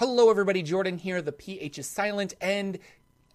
[0.00, 0.62] Hello, everybody.
[0.62, 1.20] Jordan here.
[1.20, 2.78] The PH is silent, and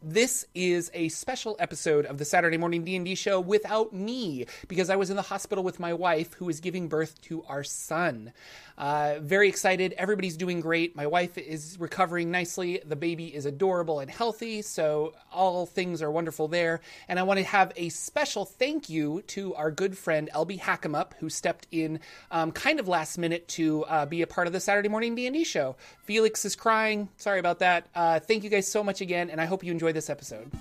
[0.06, 4.98] this is a special episode of the Saturday Morning D&D show without me because I
[4.98, 8.32] was in the hospital with my wife who is giving birth to our son.
[8.78, 9.94] Uh, very excited.
[9.98, 10.96] Everybody's doing great.
[10.96, 12.82] My wife is recovering nicely.
[12.86, 16.82] The baby is adorable and healthy, so all things are wonderful there.
[17.08, 21.14] And I want to have a special thank you to our good friend LB Hackemup
[21.20, 22.00] who stepped in
[22.30, 25.46] um, kind of last minute to uh, be a part of the Saturday Morning D&D
[25.46, 25.78] show.
[26.04, 27.10] Felix is crying.
[27.18, 27.88] Sorry about that.
[27.96, 30.52] Uh, thank you guys so much again, and I hope you enjoy this episode.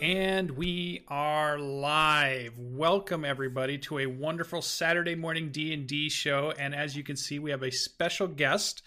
[0.00, 2.58] And we are live.
[2.58, 7.50] Welcome everybody to a wonderful Saturday morning D&D show and as you can see we
[7.50, 8.82] have a special guest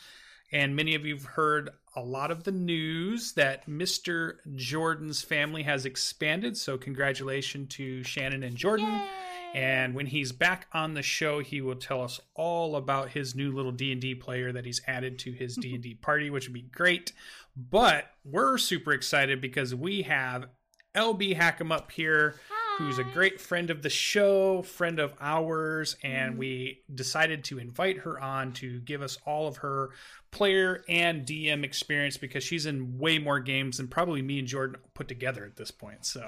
[0.52, 4.36] and many of you've heard a lot of the news that Mr.
[4.55, 8.88] Jordan's family has expanded so congratulations to Shannon and Jordan.
[8.88, 9.08] Yay!
[9.53, 13.52] And when he's back on the show, he will tell us all about his new
[13.52, 17.11] little D&D player that he's added to his D&D party, which would be great.
[17.56, 20.48] But we're super excited because we have
[20.95, 22.83] LB Hackemup here, Hi.
[22.83, 26.38] who's a great friend of the show, friend of ours, and mm.
[26.38, 29.92] we decided to invite her on to give us all of her
[30.31, 34.77] player and DM experience because she's in way more games than probably me and Jordan
[34.93, 36.05] put together at this point.
[36.05, 36.25] So,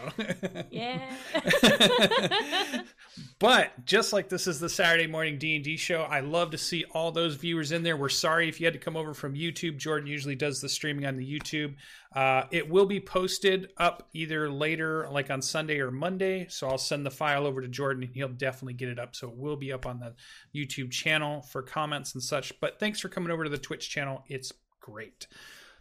[0.69, 1.01] yeah.
[3.39, 6.57] but just like this is the Saturday morning D and D show, I love to
[6.57, 7.95] see all those viewers in there.
[7.95, 9.77] We're sorry if you had to come over from YouTube.
[9.77, 11.75] Jordan usually does the streaming on the YouTube.
[12.15, 16.45] Uh, it will be posted up either later, like on Sunday or Monday.
[16.47, 19.15] So I'll send the file over to Jordan, and he'll definitely get it up.
[19.15, 20.13] So it will be up on the
[20.55, 22.59] YouTube channel for comments and such.
[22.59, 24.23] But thanks for coming over to the Twitch channel.
[24.27, 25.27] It's great.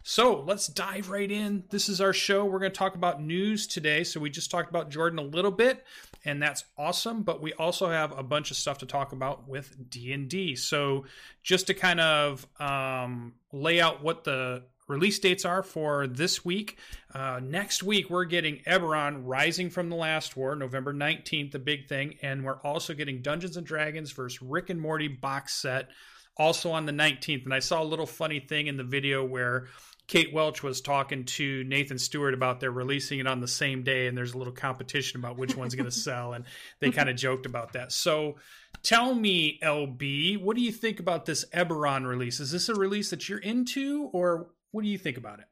[0.03, 1.63] So let's dive right in.
[1.69, 2.43] This is our show.
[2.43, 4.03] We're going to talk about news today.
[4.03, 5.85] So we just talked about Jordan a little bit,
[6.25, 7.23] and that's awesome.
[7.23, 10.55] But we also have a bunch of stuff to talk about with D and D.
[10.55, 11.05] So
[11.41, 16.77] just to kind of um, lay out what the release dates are for this week.
[17.13, 21.87] Uh, next week, we're getting Eberron Rising from the Last War, November 19th, the big
[21.87, 22.15] thing.
[22.21, 25.89] And we're also getting Dungeons and Dragons versus Rick and Morty box set
[26.37, 27.45] also on the 19th.
[27.45, 29.67] And I saw a little funny thing in the video where
[30.07, 34.07] Kate Welch was talking to Nathan Stewart about they're releasing it on the same day,
[34.07, 36.45] and there's a little competition about which one's going to sell, and
[36.79, 37.91] they kind of joked about that.
[37.91, 38.35] So,
[38.81, 42.39] tell me, LB, what do you think about this Eberron release?
[42.39, 45.45] Is this a release that you're into, or what do you think about it?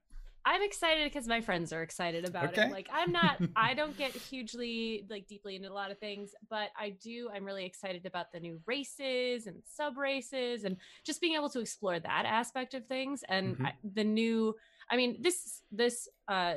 [0.45, 2.63] I'm excited because my friends are excited about okay.
[2.63, 2.71] it.
[2.71, 6.69] Like I'm not I don't get hugely like deeply into a lot of things, but
[6.79, 11.35] I do I'm really excited about the new races and sub races and just being
[11.35, 13.67] able to explore that aspect of things and mm-hmm.
[13.67, 14.55] I, the new
[14.89, 16.55] I mean this this uh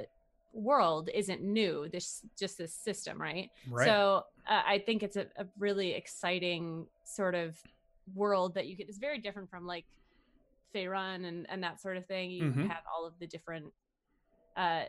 [0.55, 3.87] world isn't new this just this system right, right.
[3.87, 7.59] so uh, i think it's a, a really exciting sort of
[8.15, 9.85] world that you get it's very different from like
[10.75, 12.31] Faerun and and that sort of thing.
[12.31, 12.67] You mm-hmm.
[12.67, 13.67] have all of the different
[14.57, 14.85] uh,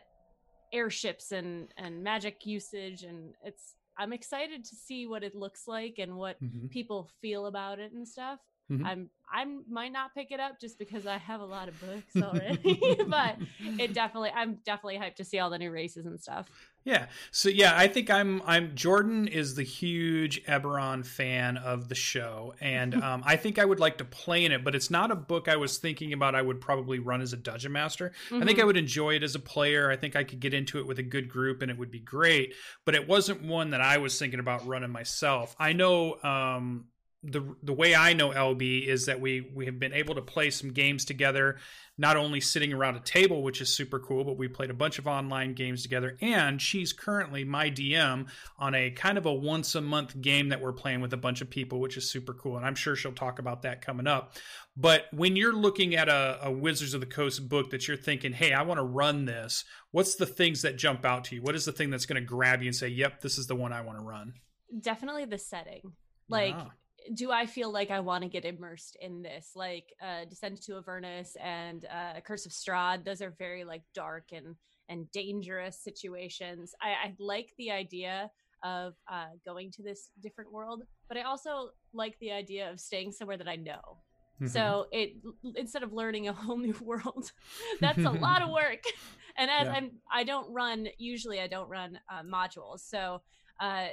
[0.72, 5.96] airships and and magic usage, and it's I'm excited to see what it looks like
[5.98, 6.66] and what mm-hmm.
[6.68, 8.40] people feel about it and stuff.
[8.70, 8.86] Mm-hmm.
[8.86, 12.16] I'm I might not pick it up just because I have a lot of books
[12.16, 13.36] already, but
[13.78, 16.48] it definitely I'm definitely hyped to see all the new races and stuff.
[16.84, 17.06] Yeah.
[17.32, 22.54] So yeah, I think I'm I'm Jordan is the huge Eberron fan of the show,
[22.60, 25.16] and um, I think I would like to play in it, but it's not a
[25.16, 26.34] book I was thinking about.
[26.34, 28.12] I would probably run as a dungeon master.
[28.26, 28.42] Mm-hmm.
[28.42, 28.66] I think I mm-hmm.
[28.68, 29.90] would enjoy it as a player.
[29.90, 32.00] I think I could get into it with a good group, and it would be
[32.00, 32.54] great.
[32.84, 35.56] But it wasn't one that I was thinking about running myself.
[35.58, 36.22] I know.
[36.22, 36.86] Um,
[37.26, 40.50] the the way I know LB is that we we have been able to play
[40.50, 41.56] some games together,
[41.98, 44.98] not only sitting around a table, which is super cool, but we played a bunch
[44.98, 46.16] of online games together.
[46.20, 48.28] And she's currently my DM
[48.58, 51.40] on a kind of a once a month game that we're playing with a bunch
[51.40, 52.56] of people, which is super cool.
[52.56, 54.34] And I'm sure she'll talk about that coming up.
[54.76, 58.32] But when you're looking at a, a Wizards of the Coast book that you're thinking,
[58.32, 61.42] hey, I want to run this, what's the things that jump out to you?
[61.42, 63.56] What is the thing that's going to grab you and say, yep, this is the
[63.56, 64.34] one I want to run?
[64.80, 65.92] Definitely the setting.
[66.28, 66.66] Like, yeah
[67.14, 69.52] do I feel like I want to get immersed in this?
[69.54, 74.28] Like uh, Descent to Avernus and uh, Curse of Strahd, those are very like dark
[74.32, 74.56] and
[74.88, 76.74] and dangerous situations.
[76.80, 78.30] I, I like the idea
[78.62, 83.12] of uh, going to this different world, but I also like the idea of staying
[83.12, 83.98] somewhere that I know.
[84.40, 84.48] Mm-hmm.
[84.48, 85.16] So it
[85.56, 87.32] instead of learning a whole new world,
[87.80, 88.82] that's a lot of work.
[89.38, 89.72] And as yeah.
[89.74, 91.42] I'm, I don't run usually.
[91.42, 93.20] I don't run uh, modules, so
[93.60, 93.88] uh,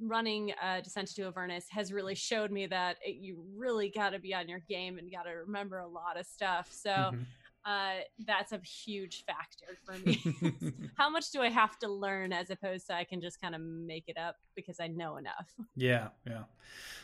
[0.00, 4.18] running uh, Descent to Avernus has really showed me that it, you really got to
[4.18, 6.68] be on your game and got to remember a lot of stuff.
[6.70, 7.22] So mm-hmm.
[7.64, 10.72] uh, that's a huge factor for me.
[10.96, 13.60] How much do I have to learn as opposed to I can just kind of
[13.60, 15.48] make it up because I know enough?
[15.74, 16.42] Yeah, yeah.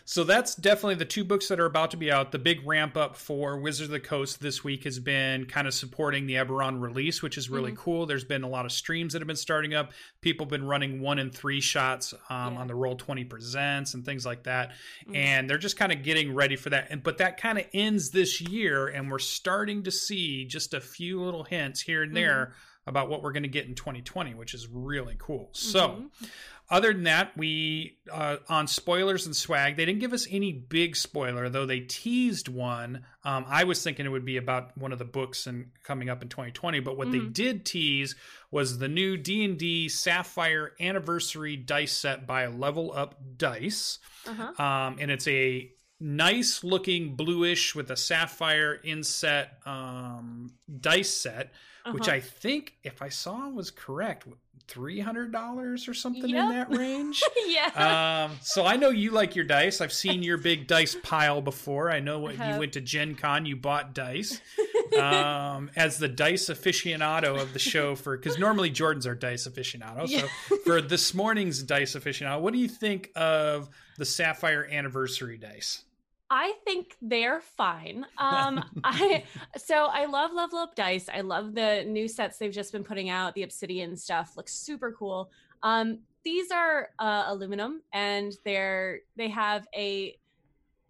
[0.04, 2.32] So that's definitely the two books that are about to be out.
[2.32, 5.74] The big ramp up for Wizard of the Coast this week has been kind of
[5.74, 7.82] supporting the Eberron release, which is really mm-hmm.
[7.82, 8.06] cool.
[8.06, 9.92] There's been a lot of streams that have been starting up.
[10.22, 12.60] People have been running one and three shots um, yeah.
[12.60, 14.70] on the Roll Twenty Presents and things like that,
[15.04, 15.14] mm-hmm.
[15.14, 16.86] and they're just kind of getting ready for that.
[16.88, 20.80] And but that kind of ends this year, and we're starting to see just a
[20.80, 22.52] few little hints here and there mm-hmm.
[22.88, 25.50] About what we're going to get in 2020, which is really cool.
[25.52, 26.26] So, mm-hmm.
[26.70, 30.96] other than that, we uh, on spoilers and swag, they didn't give us any big
[30.96, 33.05] spoiler, though they teased one.
[33.25, 36.23] Um, I was thinking it would be about one of the books and coming up
[36.23, 37.26] in 2020, but what mm-hmm.
[37.26, 38.17] they did tease
[38.50, 44.62] was the new D&D Sapphire Anniversary dice set by Level Up Dice, uh-huh.
[44.62, 51.52] um, and it's a nice looking bluish with a sapphire inset um, dice set,
[51.84, 51.92] uh-huh.
[51.92, 54.26] which I think, if I saw was correct,
[54.68, 56.44] three hundred dollars or something yep.
[56.44, 57.22] in that range.
[57.46, 58.26] yeah.
[58.28, 59.80] Um, so I know you like your dice.
[59.80, 61.90] I've seen your big dice pile before.
[61.90, 64.40] I know when you went to Gen Con, you bought dice.
[65.00, 70.08] um, as the dice aficionado of the show for because normally Jordan's our dice aficionado.
[70.08, 75.84] So for this morning's dice aficionado, what do you think of the Sapphire Anniversary dice?
[76.30, 78.06] I think they're fine.
[78.19, 79.25] Um, I
[79.56, 81.08] so I love Level Up Dice.
[81.12, 83.34] I love the new sets they've just been putting out.
[83.34, 85.30] The Obsidian stuff looks super cool.
[85.62, 90.19] Um, these are uh, aluminum, and they're they have a,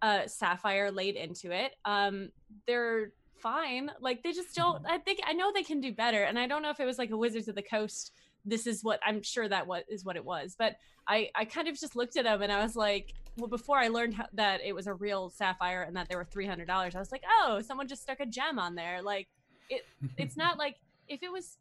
[0.02, 1.72] a sapphire laid into it.
[1.84, 2.30] Um,
[2.66, 3.90] they're fine.
[4.00, 4.84] Like they just don't.
[4.88, 6.98] I think I know they can do better, and I don't know if it was
[6.98, 8.12] like a Wizards of the Coast.
[8.44, 10.76] This is what I'm sure that what is what it was, but
[11.06, 13.88] I I kind of just looked at them and I was like, well, before I
[13.88, 16.94] learned how, that it was a real sapphire and that they were three hundred dollars,
[16.94, 19.02] I was like, oh, someone just stuck a gem on there.
[19.02, 19.28] Like,
[19.70, 19.86] it,
[20.16, 20.76] it's not like
[21.08, 21.58] if it was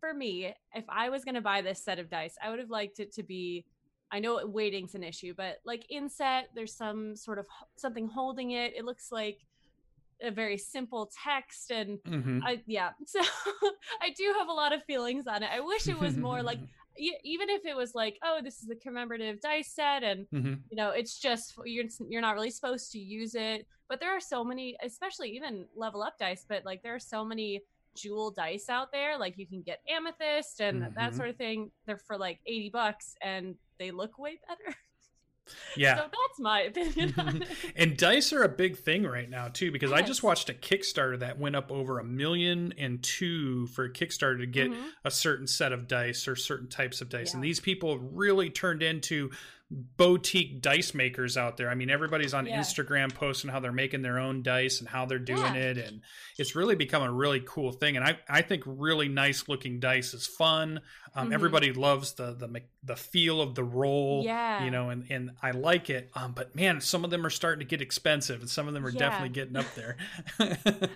[0.00, 3.00] for me, if I was gonna buy this set of dice, I would have liked
[3.00, 3.64] it to be.
[4.12, 7.46] I know weighting's an issue, but like inset, there's some sort of
[7.76, 8.74] something holding it.
[8.76, 9.38] It looks like
[10.22, 12.40] a very simple text and mm-hmm.
[12.44, 13.20] I yeah so
[14.00, 15.50] I do have a lot of feelings on it.
[15.52, 16.58] I wish it was more like
[17.00, 20.54] even if it was like, oh, this is a commemorative dice set, and mm-hmm.
[20.70, 23.66] you know, it's just you're you're not really supposed to use it.
[23.88, 26.44] But there are so many, especially even level up dice.
[26.48, 27.62] But like, there are so many
[27.96, 29.18] jewel dice out there.
[29.18, 30.94] Like you can get amethyst and mm-hmm.
[30.94, 31.70] that sort of thing.
[31.86, 34.76] They're for like eighty bucks, and they look way better.
[35.76, 35.96] Yeah.
[35.96, 37.44] So that's my opinion.
[37.76, 40.00] and dice are a big thing right now too, because yes.
[40.00, 43.90] I just watched a Kickstarter that went up over a million and two for a
[43.90, 44.88] Kickstarter to get mm-hmm.
[45.04, 47.30] a certain set of dice or certain types of dice.
[47.30, 47.36] Yeah.
[47.36, 49.30] And these people really turned into
[49.70, 51.70] boutique dice makers out there.
[51.70, 52.58] I mean, everybody's on yeah.
[52.58, 55.70] Instagram posting how they're making their own dice and how they're doing yeah.
[55.70, 56.00] it, and
[56.38, 57.96] it's really become a really cool thing.
[57.96, 60.80] And I I think really nice looking dice is fun.
[61.14, 61.32] Um, mm-hmm.
[61.32, 64.64] Everybody loves the the the feel of the roll, yeah.
[64.64, 66.10] You know, and and I like it.
[66.14, 68.84] Um, but man, some of them are starting to get expensive, and some of them
[68.84, 68.98] are yeah.
[68.98, 69.96] definitely getting up there.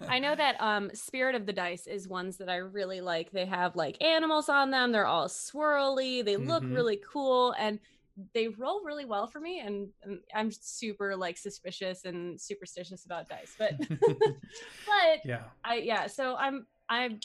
[0.08, 3.30] I know that um, Spirit of the Dice is ones that I really like.
[3.30, 4.90] They have like animals on them.
[4.90, 6.24] They're all swirly.
[6.24, 6.74] They look mm-hmm.
[6.74, 7.78] really cool, and
[8.32, 13.28] they roll really well for me and, and, i'm super like suspicious and superstitious about
[13.28, 17.18] dice but but yeah i yeah so i'm i'm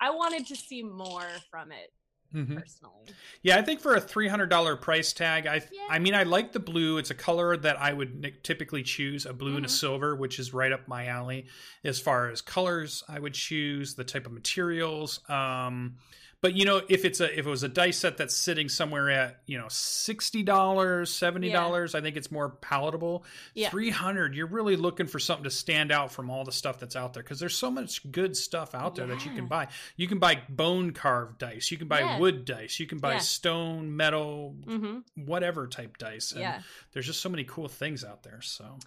[0.00, 1.92] i wanted to see more from it
[2.34, 2.56] mm-hmm.
[2.56, 3.06] personally
[3.42, 5.86] yeah i think for a $300 price tag i yeah.
[5.90, 9.32] i mean i like the blue it's a color that i would typically choose a
[9.32, 9.56] blue mm-hmm.
[9.58, 9.74] and a mm-hmm.
[9.74, 11.46] silver which is right up my alley
[11.82, 15.96] as far as colors i would choose the type of materials um
[16.42, 19.10] but you know, if it's a if it was a dice set that's sitting somewhere
[19.10, 22.00] at you know sixty dollars, seventy dollars, yeah.
[22.00, 23.24] I think it's more palatable.
[23.54, 23.68] Yeah.
[23.68, 26.96] Three hundred, you're really looking for something to stand out from all the stuff that's
[26.96, 29.14] out there because there's so much good stuff out there yeah.
[29.14, 29.68] that you can buy.
[29.96, 33.94] You can buy bone carved dice, you can buy wood dice, you can buy stone,
[33.96, 35.24] metal, mm-hmm.
[35.26, 36.32] whatever type dice.
[36.32, 36.60] And yeah.
[36.92, 38.40] there's just so many cool things out there.
[38.40, 38.78] So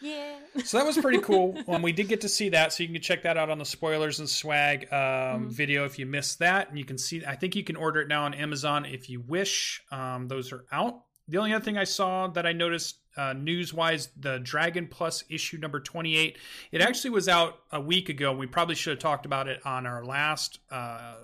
[0.00, 0.36] yeah.
[0.64, 1.54] so that was pretty cool.
[1.68, 3.64] Um, we did get to see that, so you can check that out on the
[3.64, 5.48] spoilers and swag um, mm-hmm.
[5.48, 6.68] video if you missed that.
[6.68, 9.20] And you can see, I think you can order it now on Amazon if you
[9.20, 9.82] wish.
[9.90, 11.02] Um, those are out.
[11.28, 15.24] The only other thing I saw that I noticed uh, news wise, the Dragon Plus
[15.28, 16.38] issue number 28,
[16.70, 18.32] it actually was out a week ago.
[18.32, 21.14] We probably should have talked about it on our last uh,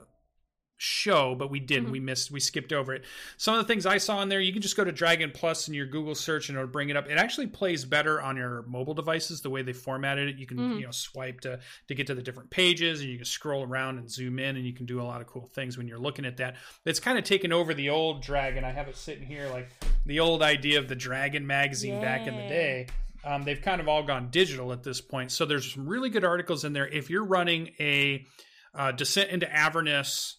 [0.82, 1.84] show, but we didn't.
[1.84, 1.92] Mm-hmm.
[1.92, 2.30] We missed.
[2.30, 3.04] We skipped over it.
[3.36, 5.68] Some of the things I saw in there, you can just go to Dragon Plus
[5.68, 7.08] in your Google search and it'll bring it up.
[7.08, 10.36] It actually plays better on your mobile devices the way they formatted it.
[10.36, 10.78] You can mm-hmm.
[10.78, 13.98] you know swipe to to get to the different pages, and you can scroll around
[13.98, 16.24] and zoom in, and you can do a lot of cool things when you're looking
[16.24, 16.56] at that.
[16.84, 18.64] It's kind of taken over the old Dragon.
[18.64, 19.70] I have it sitting here like
[20.06, 22.86] the old idea of the Dragon magazine back in the day
[23.24, 25.30] Um, they've kind of all gone digital at this point.
[25.30, 26.88] So there's some really good articles in there.
[26.88, 28.26] If you're running a
[28.74, 30.38] uh, Descent into Avernus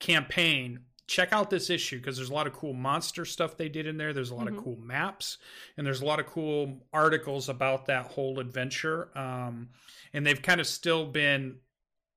[0.00, 3.86] campaign, check out this issue because there's a lot of cool monster stuff they did
[3.86, 4.12] in there.
[4.12, 4.58] There's a lot mm-hmm.
[4.58, 5.38] of cool maps,
[5.76, 9.10] and there's a lot of cool articles about that whole adventure.
[9.16, 9.70] Um,
[10.12, 11.56] and they've kind of still been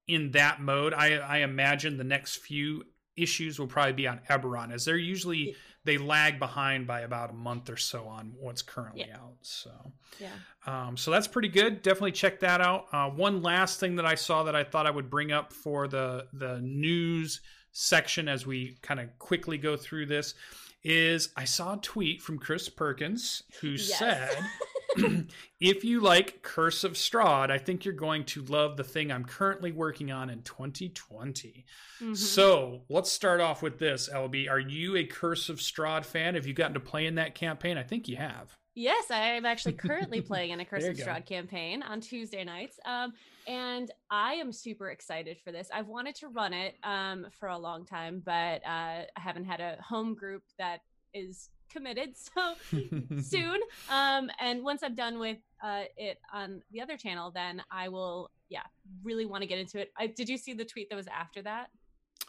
[0.08, 0.94] in that mode.
[0.94, 2.84] I, I imagine the next few
[3.16, 7.34] issues will probably be on Eberron, as they're usually they lag behind by about a
[7.34, 9.18] month or so on what's currently yeah.
[9.18, 9.36] out.
[9.42, 9.72] So
[10.20, 10.30] yeah,
[10.66, 11.82] um, so that's pretty good.
[11.82, 12.86] Definitely check that out.
[12.92, 15.88] Uh, one last thing that I saw that I thought I would bring up for
[15.88, 17.42] the the news
[17.74, 20.36] section as we kind of quickly go through this
[20.84, 23.98] is I saw a tweet from Chris Perkins who yes.
[23.98, 24.38] said
[25.60, 29.26] if you like Curse of Strahd, I think you're going to love the thing I'm
[29.26, 31.66] currently working on in 2020.
[32.02, 32.14] Mm-hmm.
[32.14, 34.50] So let's start off with this, LB.
[34.50, 36.36] Are you a Curse of Strahd fan?
[36.36, 37.78] Have you gotten to play in that campaign?
[37.78, 38.56] I think you have.
[38.76, 42.80] Yes, I am actually currently playing in a Curse of Strahd campaign on Tuesday nights.
[42.86, 43.14] Um,
[43.48, 45.70] and I am super excited for this.
[45.74, 49.60] I've wanted to run it um, for a long time, but uh, I haven't had
[49.60, 50.80] a home group that
[51.14, 52.56] is committed so
[53.22, 53.60] soon.
[53.92, 58.32] Um, and once I'm done with uh, it on the other channel, then I will,
[58.50, 58.64] yeah,
[59.04, 59.92] really want to get into it.
[59.98, 61.68] I, did you see the tweet that was after that?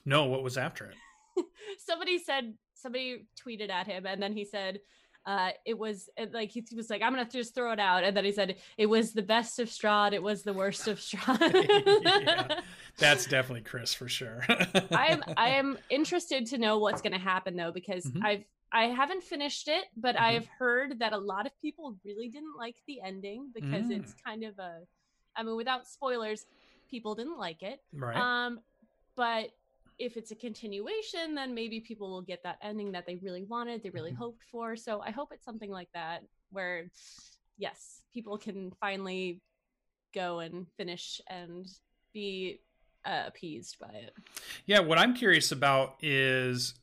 [0.05, 1.47] No, what was after it?
[1.79, 4.81] somebody said, somebody tweeted at him, and then he said,
[5.27, 8.25] uh, it was like he was like, I'm gonna just throw it out, and then
[8.25, 12.03] he said it was the best of Strahd, it was the worst of Strahd.
[12.05, 12.61] yeah,
[12.99, 14.45] that's definitely Chris for sure.
[14.49, 18.25] I am I am interested to know what's gonna happen though because mm-hmm.
[18.25, 20.25] I've I haven't finished it, but mm-hmm.
[20.25, 23.99] I've heard that a lot of people really didn't like the ending because mm.
[23.99, 24.81] it's kind of a
[25.37, 26.47] I mean without spoilers,
[26.91, 27.81] people didn't like it.
[27.95, 28.17] Right.
[28.17, 28.61] Um
[29.17, 29.51] but
[29.99, 33.83] if it's a continuation, then maybe people will get that ending that they really wanted,
[33.83, 34.23] they really mm-hmm.
[34.23, 34.77] hoped for.
[34.77, 36.87] So I hope it's something like that where
[37.57, 39.41] yes, people can finally
[40.15, 41.67] go and finish and
[42.13, 42.61] be
[43.05, 44.15] uh, appeased by it.
[44.67, 46.75] Yeah, what I'm curious about is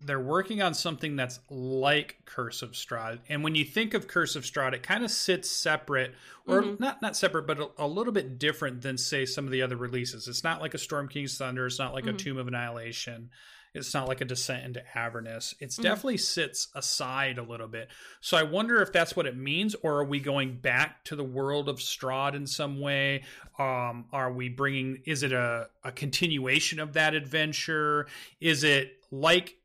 [0.00, 3.20] they're working on something that's like Curse of Strahd.
[3.28, 6.14] And when you think of Curse of Strahd, it kind of sits separate,
[6.46, 6.82] or mm-hmm.
[6.82, 9.76] not not separate, but a, a, little bit different than say some of the other
[9.76, 10.28] releases.
[10.28, 11.66] It's not like a Storm King's Thunder.
[11.66, 12.16] It's not like mm-hmm.
[12.16, 13.30] a Tomb of Annihilation.
[13.72, 15.54] It's not like a descent into Avernus.
[15.58, 15.82] It's mm-hmm.
[15.82, 17.88] definitely sits aside a little bit.
[18.20, 21.24] So I wonder if that's what it means, or are we going back to the
[21.24, 23.24] world of Strahd in some way?
[23.58, 25.02] Um, are we bringing?
[25.06, 28.06] Is it a a continuation of that adventure?
[28.40, 29.56] Is it like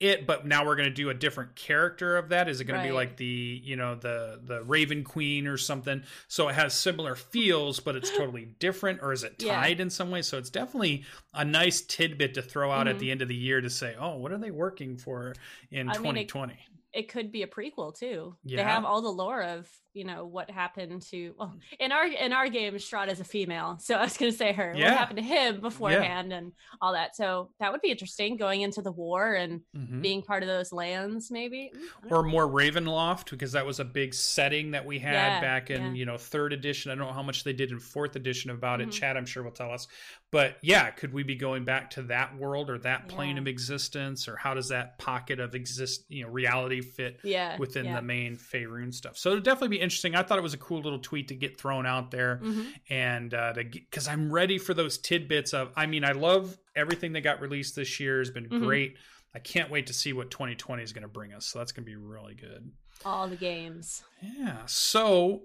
[0.00, 2.78] it but now we're going to do a different character of that is it going
[2.78, 2.84] right.
[2.84, 6.74] to be like the you know the the raven queen or something so it has
[6.74, 9.82] similar feels but it's totally different or is it tied yeah.
[9.82, 12.88] in some way so it's definitely a nice tidbit to throw out mm-hmm.
[12.88, 15.34] at the end of the year to say oh what are they working for
[15.70, 16.58] in I 2020 mean,
[16.92, 18.56] it, it, could be a prequel too yeah.
[18.56, 22.32] they have all the lore of you know what happened to well in our in
[22.32, 24.90] our game Strahd is a female so I was gonna say her yeah.
[24.90, 26.38] what happened to him beforehand yeah.
[26.38, 27.16] and all that.
[27.16, 30.00] So that would be interesting going into the war and mm-hmm.
[30.00, 31.72] being part of those lands maybe.
[32.10, 35.94] Or more Ravenloft because that was a big setting that we had yeah, back in
[35.96, 36.90] you know third edition.
[36.90, 38.88] I don't know how much they did in fourth edition about mm-hmm.
[38.88, 39.86] it Chad I'm sure will tell us.
[40.30, 44.28] But yeah could we be going back to that world or that plane of existence?
[44.28, 48.36] Or how does that pocket of exist you know reality fit yeah, within the main
[48.36, 49.16] Faerun stuff?
[49.16, 50.16] So it'll definitely be interesting.
[50.16, 52.62] I thought it was a cool little tweet to get thrown out there, mm-hmm.
[52.90, 55.70] and uh, to because I'm ready for those tidbits of.
[55.76, 58.18] I mean, I love everything that got released this year.
[58.18, 58.64] Has been mm-hmm.
[58.64, 58.96] great.
[59.34, 61.46] I can't wait to see what 2020 is going to bring us.
[61.46, 62.70] So that's going to be really good.
[63.04, 64.02] All the games.
[64.22, 64.58] Yeah.
[64.66, 65.42] So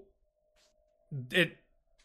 [1.32, 1.56] it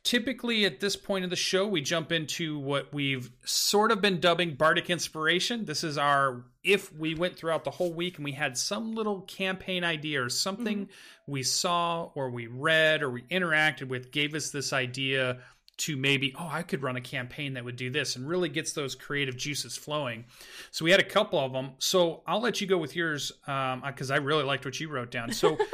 [0.05, 4.19] typically at this point of the show we jump into what we've sort of been
[4.19, 5.65] dubbing bardic inspiration.
[5.65, 9.21] This is our if we went throughout the whole week and we had some little
[9.21, 11.31] campaign idea or something mm-hmm.
[11.31, 15.39] we saw or we read or we interacted with gave us this idea
[15.77, 18.73] to maybe oh i could run a campaign that would do this and really gets
[18.73, 20.23] those creative juices flowing.
[20.69, 21.71] So we had a couple of them.
[21.79, 25.09] So i'll let you go with yours because um, i really liked what you wrote
[25.09, 25.33] down.
[25.33, 25.57] So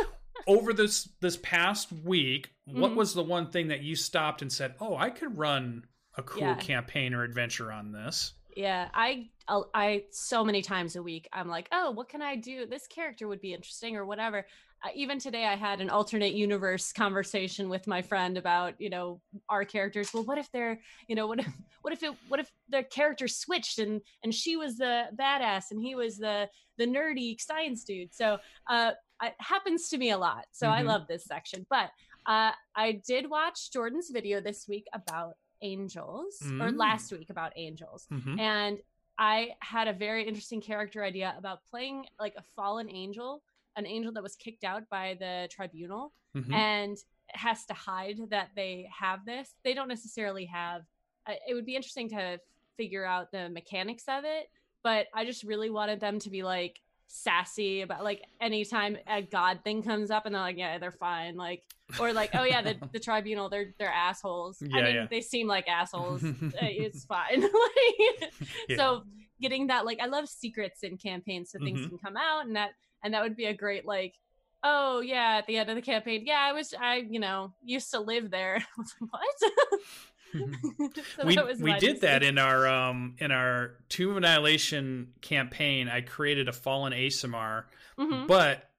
[0.47, 2.97] over this this past week, what mm-hmm.
[2.97, 5.85] was the one thing that you stopped and said, "Oh, I could run
[6.17, 6.55] a cool yeah.
[6.55, 8.33] campaign or adventure on this"?
[8.55, 12.65] Yeah, I I so many times a week I'm like, "Oh, what can I do?
[12.65, 14.45] This character would be interesting or whatever."
[14.83, 19.21] Uh, even today I had an alternate universe conversation with my friend about, you know,
[19.47, 20.11] our characters.
[20.11, 21.47] Well, what if they're, you know, what if
[21.81, 25.81] what if it what if the character switched and and she was the badass and
[25.81, 28.13] he was the the nerdy science dude.
[28.13, 28.91] So, uh
[29.23, 30.45] it happens to me a lot.
[30.51, 30.79] So mm-hmm.
[30.79, 31.65] I love this section.
[31.69, 31.91] But
[32.25, 36.61] uh, I did watch Jordan's video this week about angels, mm-hmm.
[36.61, 36.77] or mm.
[36.77, 38.07] last week about angels.
[38.11, 38.39] Mm-hmm.
[38.39, 38.79] And
[39.17, 43.43] I had a very interesting character idea about playing like a fallen angel
[43.75, 46.53] an angel that was kicked out by the tribunal mm-hmm.
[46.53, 46.97] and
[47.29, 49.55] has to hide that they have this.
[49.63, 50.81] They don't necessarily have.
[51.27, 52.39] Uh, it would be interesting to
[52.77, 54.49] figure out the mechanics of it,
[54.83, 56.79] but I just really wanted them to be like
[57.13, 61.35] sassy about like anytime a god thing comes up and they're like yeah they're fine
[61.35, 61.61] like
[61.99, 65.07] or like oh yeah the, the tribunal they're they're assholes yeah, i mean yeah.
[65.09, 66.21] they seem like assholes
[66.61, 68.31] it's fine like,
[68.69, 68.77] yeah.
[68.77, 69.03] so
[69.41, 71.89] getting that like i love secrets in campaigns so things mm-hmm.
[71.89, 72.71] can come out and that
[73.03, 74.13] and that would be a great like
[74.63, 77.91] oh yeah at the end of the campaign yeah i was i you know used
[77.91, 79.81] to live there I was like, what
[81.17, 85.89] so we we did that in our um in our Tomb of Annihilation campaign.
[85.89, 87.65] I created a fallen Aasimar,
[87.97, 88.27] mm-hmm.
[88.27, 88.69] but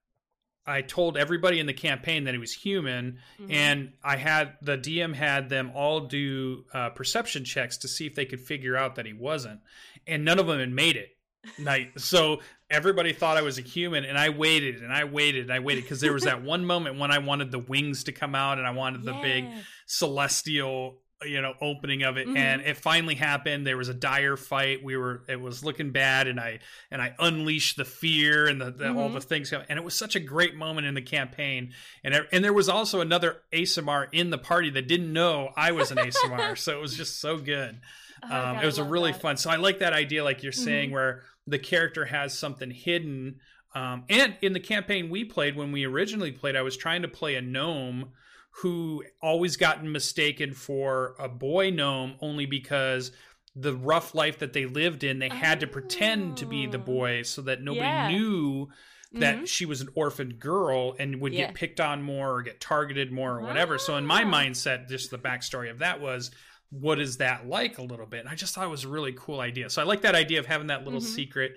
[0.66, 3.50] I told everybody in the campaign that he was human, mm-hmm.
[3.50, 8.14] and I had the DM had them all do uh, perception checks to see if
[8.14, 9.60] they could figure out that he wasn't,
[10.06, 11.10] and none of them had made it.
[11.58, 11.90] Night.
[11.98, 12.38] So
[12.70, 15.82] everybody thought I was a human, and I waited and I waited and I waited
[15.82, 18.66] because there was that one moment when I wanted the wings to come out and
[18.66, 19.46] I wanted the big
[19.86, 22.36] celestial you know opening of it mm-hmm.
[22.36, 26.26] and it finally happened there was a dire fight we were it was looking bad
[26.26, 26.58] and i
[26.90, 28.98] and i unleashed the fear and the, the mm-hmm.
[28.98, 31.72] all the things and it was such a great moment in the campaign
[32.04, 35.90] and and there was also another Aasimar in the party that didn't know i was
[35.90, 37.80] an Aasimar so it was just so good
[38.24, 39.20] oh, um, God, it was a really that.
[39.20, 40.94] fun so i like that idea like you're saying mm-hmm.
[40.94, 43.36] where the character has something hidden
[43.74, 47.08] um, and in the campaign we played when we originally played i was trying to
[47.08, 48.10] play a gnome
[48.56, 53.12] who always gotten mistaken for a boy gnome only because
[53.54, 56.82] the rough life that they lived in, they had to pretend to be the oh.
[56.82, 58.08] boy so that nobody yeah.
[58.08, 58.68] knew
[59.14, 59.44] that mm-hmm.
[59.44, 61.46] she was an orphan girl and would yeah.
[61.46, 63.78] get picked on more or get targeted more or whatever.
[63.78, 64.26] So in my ah.
[64.26, 66.30] mindset, just the backstory of that was
[66.70, 68.20] what is that like a little bit?
[68.20, 69.68] And I just thought it was a really cool idea.
[69.68, 71.14] So I like that idea of having that little mm-hmm.
[71.14, 71.52] secret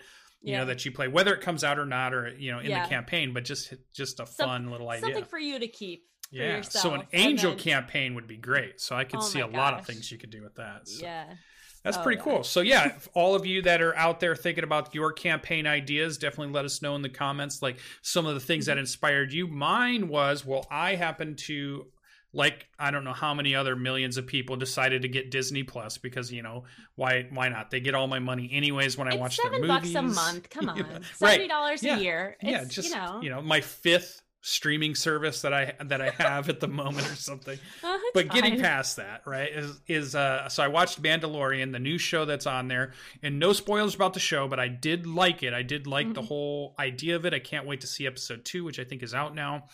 [0.46, 0.60] you yeah.
[0.60, 2.84] know that you play whether it comes out or not or you know in yeah.
[2.84, 6.06] the campaign but just just a fun Some, little idea something for you to keep
[6.36, 6.62] yeah.
[6.62, 7.60] So an angel then...
[7.60, 8.82] campaign would be great.
[8.82, 9.56] So I could oh see a gosh.
[9.56, 10.88] lot of things you could do with that.
[10.88, 11.04] So.
[11.04, 11.26] Yeah.
[11.84, 12.44] That's oh, pretty cool.
[12.44, 16.52] So yeah, all of you that are out there thinking about your campaign ideas, definitely
[16.52, 18.80] let us know in the comments like some of the things that mm-hmm.
[18.80, 19.48] inspired you.
[19.48, 21.86] Mine was, well, I happen to
[22.36, 25.98] like I don't know how many other millions of people decided to get Disney Plus
[25.98, 27.72] because you know why why not?
[27.72, 29.92] They get all my money anyways when I watch their movies.
[29.92, 30.50] Seven bucks a month.
[30.50, 31.94] Come on, seventy dollars right.
[31.94, 32.00] a yeah.
[32.00, 32.38] year.
[32.42, 36.12] It's, yeah, just you know, you know my fifth streaming service that I that I
[36.12, 37.58] have at the moment or something.
[37.84, 38.62] Oh, but getting fine.
[38.62, 42.68] past that, right, is is uh so I watched Mandalorian, the new show that's on
[42.68, 45.54] there, and no spoilers about the show, but I did like it.
[45.54, 46.14] I did like mm-hmm.
[46.14, 47.34] the whole idea of it.
[47.34, 49.66] I can't wait to see episode 2, which I think is out now.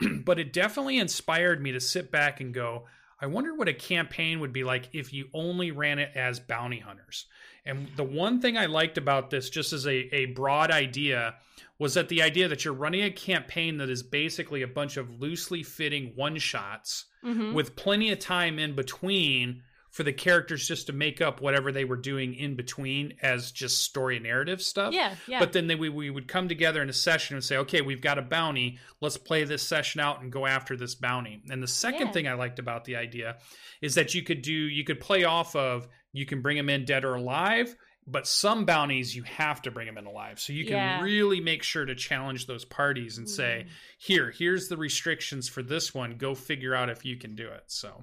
[0.24, 2.84] but it definitely inspired me to sit back and go,
[3.20, 6.78] I wonder what a campaign would be like if you only ran it as bounty
[6.78, 7.26] hunters.
[7.64, 11.34] And the one thing I liked about this, just as a, a broad idea,
[11.78, 15.20] was that the idea that you're running a campaign that is basically a bunch of
[15.20, 17.54] loosely fitting one shots mm-hmm.
[17.54, 21.84] with plenty of time in between for the characters just to make up whatever they
[21.84, 24.92] were doing in between as just story narrative stuff.
[24.92, 25.38] Yeah, yeah.
[25.38, 28.02] But then they, we, we would come together in a session and say, okay, we've
[28.02, 28.78] got a bounty.
[29.00, 31.42] Let's play this session out and go after this bounty.
[31.48, 32.12] And the second yeah.
[32.12, 33.38] thing I liked about the idea
[33.80, 36.84] is that you could do, you could play off of, you can bring them in
[36.84, 37.74] dead or alive,
[38.10, 40.40] but some bounties you have to bring them in alive.
[40.40, 41.02] So you can yeah.
[41.02, 43.30] really make sure to challenge those parties and mm.
[43.30, 43.66] say
[43.98, 46.16] here here's the restrictions for this one.
[46.16, 47.64] Go figure out if you can do it.
[47.66, 48.02] So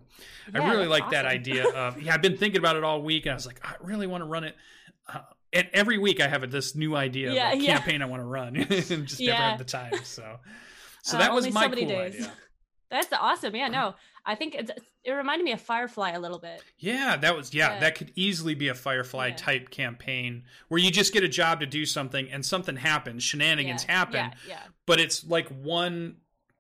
[0.53, 1.13] yeah, i really like awesome.
[1.13, 3.59] that idea of yeah i've been thinking about it all week and i was like
[3.63, 4.55] i really want to run it
[5.11, 5.19] uh,
[5.53, 8.27] and every week i have this new idea yeah, of a campaign i want to
[8.27, 8.55] run.
[8.55, 8.69] And
[9.07, 10.37] just never have the time so.
[11.03, 12.15] So uh, that was my cool days.
[12.15, 12.31] idea.
[12.91, 13.55] That's awesome.
[13.55, 14.71] Yeah no I think it's,
[15.03, 16.63] it reminded me of Firefly a little bit.
[16.79, 17.79] Yeah, that was yeah, yeah.
[17.81, 19.35] that could easily be a Firefly yeah.
[19.35, 23.85] type campaign where you just get a job to do something and something happens, shenanigans
[23.85, 23.91] yeah.
[23.91, 24.31] happen.
[24.47, 26.17] Yeah, But it's like one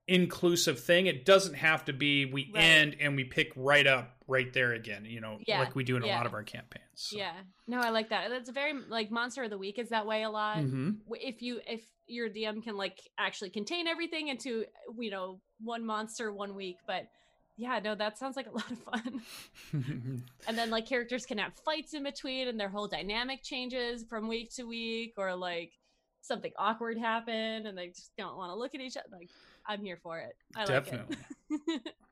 [0.07, 1.07] inclusive thing.
[1.07, 2.63] It doesn't have to be we right.
[2.63, 5.59] end and we pick right up right there again, you know, yeah.
[5.59, 6.85] like we do in a lot of our campaigns.
[6.95, 7.17] So.
[7.17, 7.33] Yeah.
[7.67, 8.29] No, I like that.
[8.29, 10.57] That's a very like monster of the week is that way a lot.
[10.57, 10.91] Mm-hmm.
[11.11, 14.65] If you if your DM can like actually contain everything into,
[14.97, 17.07] you know, one monster one week, but
[17.57, 19.21] yeah, no, that sounds like a lot of fun.
[20.47, 24.27] and then like characters can have fights in between and their whole dynamic changes from
[24.27, 25.71] week to week or like
[26.21, 29.07] something awkward happen and they just don't want to look at each other.
[29.11, 29.29] Like
[29.65, 30.35] I'm here for it.
[30.55, 31.17] I Definitely.
[31.49, 31.93] like it.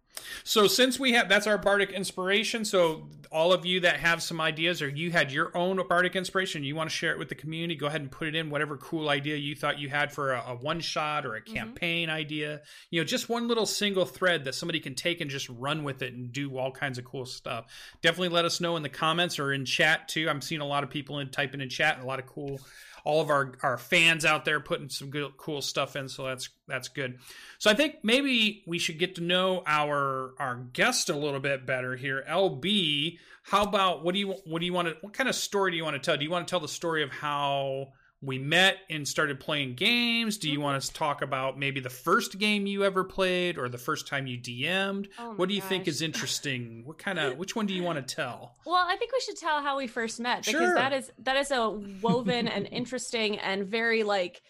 [0.43, 4.39] So since we have that's our bardic inspiration, so all of you that have some
[4.39, 7.35] ideas or you had your own bardic inspiration, you want to share it with the
[7.35, 10.33] community, go ahead and put it in whatever cool idea you thought you had for
[10.33, 11.53] a, a one shot or a mm-hmm.
[11.53, 12.17] campaign mm-hmm.
[12.17, 12.61] idea.
[12.91, 16.03] You know, just one little single thread that somebody can take and just run with
[16.03, 17.65] it and do all kinds of cool stuff.
[18.01, 20.29] Definitely let us know in the comments or in chat too.
[20.29, 22.59] I'm seeing a lot of people in typing in chat and a lot of cool
[23.03, 26.49] all of our our fans out there putting some good cool stuff in so that's
[26.67, 27.19] that's good.
[27.59, 31.65] So i think maybe we should get to know our our guest a little bit
[31.65, 32.23] better here.
[32.29, 35.71] Lb how about what do you what do you want to what kind of story
[35.71, 36.17] do you want to tell?
[36.17, 37.89] Do you want to tell the story of how
[38.23, 40.37] we met and started playing games.
[40.37, 43.67] Do you want us to talk about maybe the first game you ever played or
[43.67, 45.09] the first time you DM'd?
[45.19, 45.69] Oh what do you gosh.
[45.69, 46.83] think is interesting?
[46.93, 48.55] What kind of which one do you want to tell?
[48.65, 50.75] Well, I think we should tell how we first met because sure.
[50.75, 54.41] that is that is a woven and interesting and very like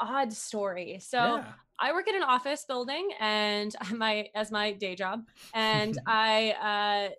[0.00, 0.98] odd story.
[1.00, 1.44] So yeah.
[1.78, 5.22] I work in an office building and my as my day job
[5.54, 7.14] and I uh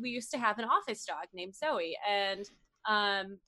[0.00, 2.48] we used to have an office dog named Zoe and
[2.88, 3.38] um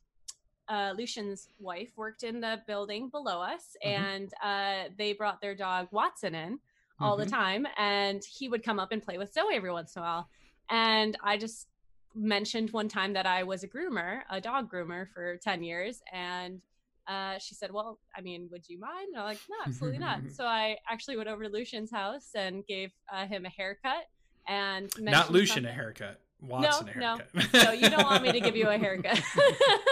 [0.70, 4.02] uh, Lucien's wife worked in the building below us, mm-hmm.
[4.02, 6.60] and uh, they brought their dog Watson in
[7.00, 7.24] all mm-hmm.
[7.24, 10.04] the time, and he would come up and play with Zoe every once in a
[10.04, 10.28] while.
[10.70, 11.66] And I just
[12.14, 16.60] mentioned one time that I was a groomer, a dog groomer for 10 years, and
[17.08, 19.08] uh, she said, Well, I mean, would you mind?
[19.08, 20.20] And I'm like, No, absolutely not.
[20.32, 24.06] so I actually went over to Lucien's house and gave uh, him a haircut
[24.46, 25.70] and not Lucien something.
[25.70, 26.20] a haircut.
[26.40, 27.72] Watson no, no, no.
[27.72, 29.20] You don't want me to give you a haircut.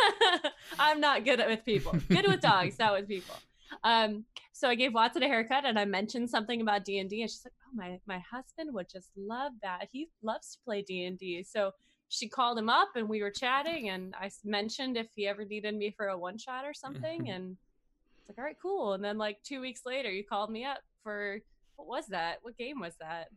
[0.79, 1.93] I'm not good with people.
[2.09, 3.35] Good with dogs, not with people.
[3.85, 7.23] Um, so I gave Watson a haircut, and I mentioned something about D and D,
[7.23, 9.89] and she's like, "Oh, my my husband would just love that.
[9.93, 11.73] He loves to play D and D." So
[12.09, 15.77] she called him up, and we were chatting, and I mentioned if he ever needed
[15.77, 17.57] me for a one shot or something, and
[18.19, 20.79] it's like, "All right, cool." And then like two weeks later, you called me up
[21.03, 21.41] for
[21.77, 22.39] what was that?
[22.43, 23.29] What game was that?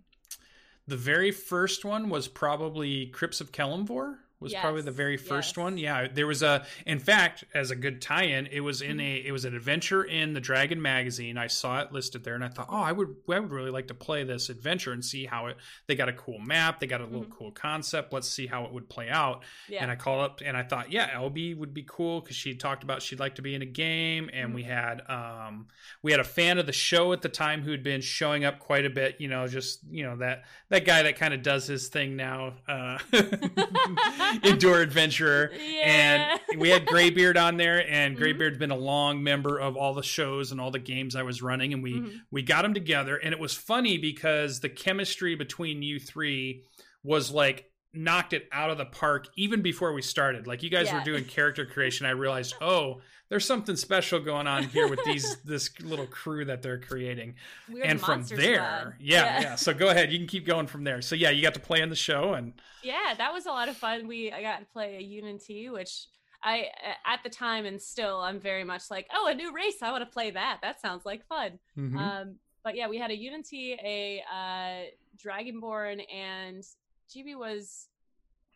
[0.87, 4.61] The very first one was probably Crypts of Kelemvor was yes.
[4.61, 5.63] probably the very first yes.
[5.63, 5.77] one.
[5.77, 6.65] Yeah, there was a.
[6.87, 9.15] In fact, as a good tie-in, it was in a.
[9.17, 11.37] It was an adventure in the Dragon magazine.
[11.37, 13.15] I saw it listed there, and I thought, oh, I would.
[13.29, 15.57] I would really like to play this adventure and see how it.
[15.87, 16.79] They got a cool map.
[16.79, 17.33] They got a little mm-hmm.
[17.33, 18.11] cool concept.
[18.11, 19.43] Let's see how it would play out.
[19.69, 19.83] Yeah.
[19.83, 22.83] And I called up, and I thought, yeah, LB would be cool because she talked
[22.83, 24.55] about she'd like to be in a game, and mm-hmm.
[24.55, 25.67] we had um
[26.01, 28.85] we had a fan of the show at the time who'd been showing up quite
[28.85, 29.17] a bit.
[29.19, 32.53] You know, just you know that that guy that kind of does his thing now.
[32.67, 32.97] Uh,
[34.43, 35.51] Endure Adventurer.
[35.53, 36.39] Yeah.
[36.51, 38.23] And we had Graybeard on there, and mm-hmm.
[38.23, 41.41] Graybeard's been a long member of all the shows and all the games I was
[41.41, 41.73] running.
[41.73, 42.17] And we mm-hmm.
[42.31, 43.17] we got them together.
[43.17, 46.63] And it was funny because the chemistry between you three
[47.03, 50.47] was like knocked it out of the park even before we started.
[50.47, 50.99] Like you guys yeah.
[50.99, 55.37] were doing character creation, I realized, oh, there's something special going on here with these
[55.45, 57.35] this little crew that they're creating.
[57.69, 60.83] We're and from there, yeah, yeah, yeah, So go ahead, you can keep going from
[60.83, 61.01] there.
[61.01, 62.51] So yeah, you got to play in the show and
[62.83, 64.05] Yeah, that was a lot of fun.
[64.05, 66.07] We I got to play a Unity, which
[66.43, 66.65] I
[67.05, 69.77] at the time and still I'm very much like, oh, a new race.
[69.81, 70.59] I want to play that.
[70.61, 71.57] That sounds like fun.
[71.77, 71.97] Mm-hmm.
[71.97, 76.65] Um, but yeah, we had a Unity, a uh, Dragonborn, and
[77.09, 77.87] GB was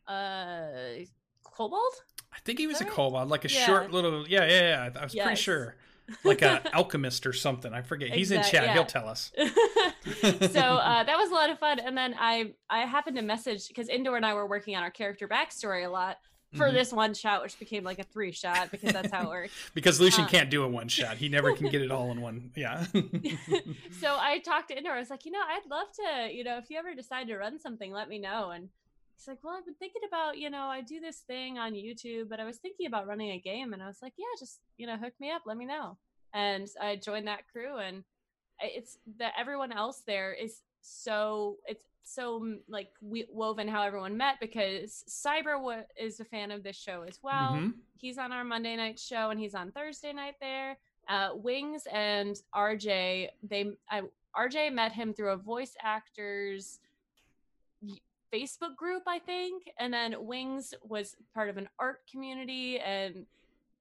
[0.09, 1.05] uh
[1.45, 1.93] Kobold.
[2.35, 3.65] I think he was a kobold, like a yeah.
[3.65, 4.27] short little.
[4.27, 4.99] Yeah, yeah, yeah.
[4.99, 5.25] I was yes.
[5.25, 5.75] pretty sure,
[6.23, 7.73] like an alchemist or something.
[7.73, 8.09] I forget.
[8.09, 8.65] He's in chat.
[8.65, 8.73] Yeah.
[8.73, 9.31] He'll tell us.
[9.37, 9.39] so
[10.29, 11.79] uh, that was a lot of fun.
[11.79, 14.91] And then I I happened to message because Indoor and I were working on our
[14.91, 16.17] character backstory a lot
[16.55, 16.75] for mm-hmm.
[16.75, 19.53] this one shot, which became like a three shot because that's how it works.
[19.73, 21.17] because Lucien um, can't do a one shot.
[21.17, 22.51] He never can get it all in one.
[22.55, 22.85] Yeah.
[22.93, 24.93] so I talked to Indoor.
[24.93, 27.37] I was like, you know, I'd love to, you know, if you ever decide to
[27.37, 28.51] run something, let me know.
[28.51, 28.69] And
[29.17, 32.29] he's like, well, I've been thinking about, you know, I do this thing on YouTube,
[32.29, 33.73] but I was thinking about running a game.
[33.73, 35.97] And I was like, yeah, just, you know, hook me up, let me know.
[36.33, 37.77] And I joined that crew.
[37.77, 38.03] And
[38.59, 44.35] it's that everyone else there is so, it's so like we, woven how everyone met
[44.39, 47.53] because Cyber is a fan of this show as well.
[47.53, 47.69] Mm-hmm.
[47.97, 50.77] He's on our Monday night show and he's on Thursday night there.
[51.07, 54.01] Uh, Wings and RJ, they, I,
[54.35, 56.79] RJ met him through a voice actor's
[58.35, 63.25] Facebook group, I think, and then Wings was part of an art community, and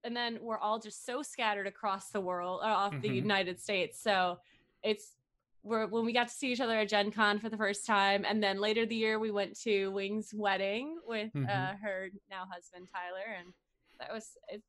[0.04, 3.00] and then we're all just so scattered across the world, uh, off mm-hmm.
[3.00, 4.00] the United States.
[4.00, 4.38] So
[4.82, 5.16] it's
[5.62, 8.24] we're, when we got to see each other at Gen Con for the first time,
[8.28, 11.46] and then later the year we went to Wings' wedding with mm-hmm.
[11.48, 13.52] uh, her now husband Tyler, and
[13.98, 14.64] that was it's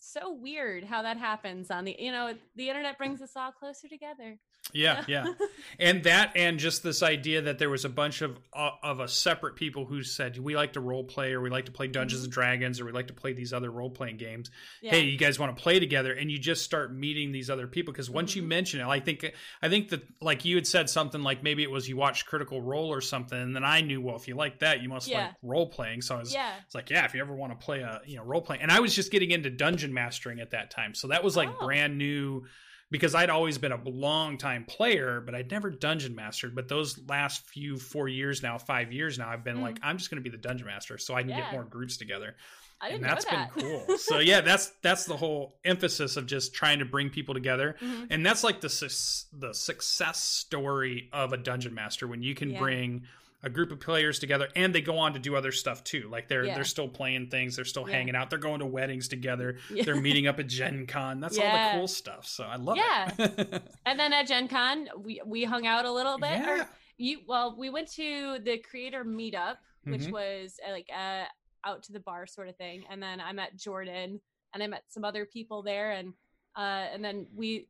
[0.00, 3.88] so weird how that happens on the you know the internet brings us all closer
[3.88, 4.38] together
[4.72, 5.26] yeah, yeah.
[5.80, 9.06] And that and just this idea that there was a bunch of uh, of a
[9.06, 12.22] separate people who said we like to role play or we like to play Dungeons
[12.22, 12.24] mm-hmm.
[12.24, 14.50] and Dragons or we like to play these other role playing games.
[14.82, 14.92] Yeah.
[14.92, 17.92] Hey, you guys want to play together and you just start meeting these other people
[17.92, 18.40] because once mm-hmm.
[18.40, 21.62] you mention it, I think I think that like you had said something like maybe
[21.62, 24.34] it was you watched Critical Role or something and then I knew well if you
[24.34, 25.26] like that, you must yeah.
[25.26, 26.02] like role playing.
[26.02, 26.54] So I was yeah.
[26.66, 28.62] it's like, yeah, if you ever want to play a, you know, role playing.
[28.62, 30.94] And I was just getting into dungeon mastering at that time.
[30.94, 31.66] So that was like oh.
[31.66, 32.46] brand new
[32.90, 36.54] because I'd always been a long time player, but I'd never dungeon mastered.
[36.54, 39.62] But those last few four years now, five years now, I've been mm.
[39.62, 41.40] like, I'm just going to be the dungeon master so I can yeah.
[41.40, 42.36] get more groups together.
[42.80, 43.54] I didn't and that's know that.
[43.54, 43.98] been cool.
[43.98, 48.04] so yeah, that's that's the whole emphasis of just trying to bring people together, mm-hmm.
[48.10, 48.68] and that's like the
[49.32, 52.58] the success story of a dungeon master when you can yeah.
[52.60, 53.02] bring
[53.42, 56.28] a group of players together and they go on to do other stuff too like
[56.28, 56.54] they're yeah.
[56.54, 57.96] they're still playing things they're still yeah.
[57.96, 59.84] hanging out they're going to weddings together yeah.
[59.84, 62.84] they're meeting up at gen con that's all the cool stuff so i love it.
[62.84, 63.10] yeah.
[63.18, 66.64] it and then at gen con we we hung out a little bit yeah.
[66.96, 70.12] you well we went to the creator meetup which mm-hmm.
[70.12, 71.24] was uh, like uh
[71.64, 74.20] out to the bar sort of thing and then i met jordan
[74.52, 76.12] and i met some other people there and
[76.56, 77.68] uh and then we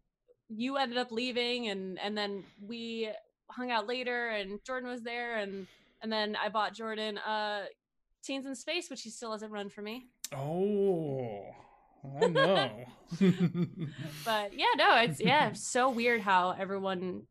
[0.48, 3.10] you ended up leaving and and then we
[3.50, 5.66] hung out later and Jordan was there and
[6.02, 7.64] and then I bought Jordan uh
[8.22, 10.06] Teens in Space, which he still hasn't run for me.
[10.34, 11.44] Oh.
[12.20, 12.70] I know.
[14.24, 17.22] but yeah, no, it's yeah, so weird how everyone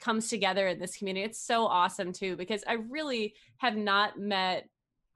[0.00, 1.24] comes together in this community.
[1.24, 4.68] It's so awesome too because I really have not met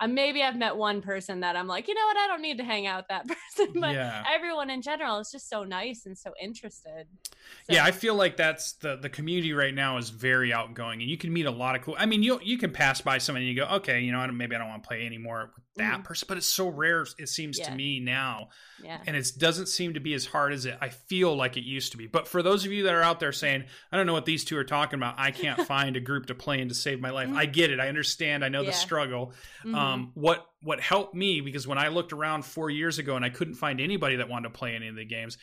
[0.07, 2.65] maybe I've met one person that I'm like, you know what, I don't need to
[2.65, 3.81] hang out with that person.
[3.81, 4.25] But yeah.
[4.33, 7.07] everyone in general is just so nice and so interested.
[7.67, 7.75] So.
[7.75, 11.17] Yeah, I feel like that's the the community right now is very outgoing, and you
[11.17, 11.97] can meet a lot of cool.
[11.99, 14.55] I mean, you you can pass by someone and you go, okay, you know, maybe
[14.55, 16.05] I don't want to play anymore with that mm.
[16.05, 17.07] person, but it's so rare.
[17.19, 17.71] It seems yeah.
[17.71, 18.51] to me now,
[18.83, 18.99] yeah.
[19.07, 21.93] and it doesn't seem to be as hard as it I feel like it used
[21.93, 22.07] to be.
[22.07, 24.45] But for those of you that are out there saying, I don't know what these
[24.45, 27.11] two are talking about, I can't find a group to play in to save my
[27.11, 27.29] life.
[27.29, 27.38] Mm-hmm.
[27.38, 27.81] I get it.
[27.81, 28.45] I understand.
[28.45, 28.71] I know yeah.
[28.71, 29.33] the struggle.
[29.64, 29.75] Mm-hmm.
[29.75, 33.31] Um, what what helped me because when I looked around four years ago and I
[33.31, 35.38] couldn't find anybody that wanted to play any of the games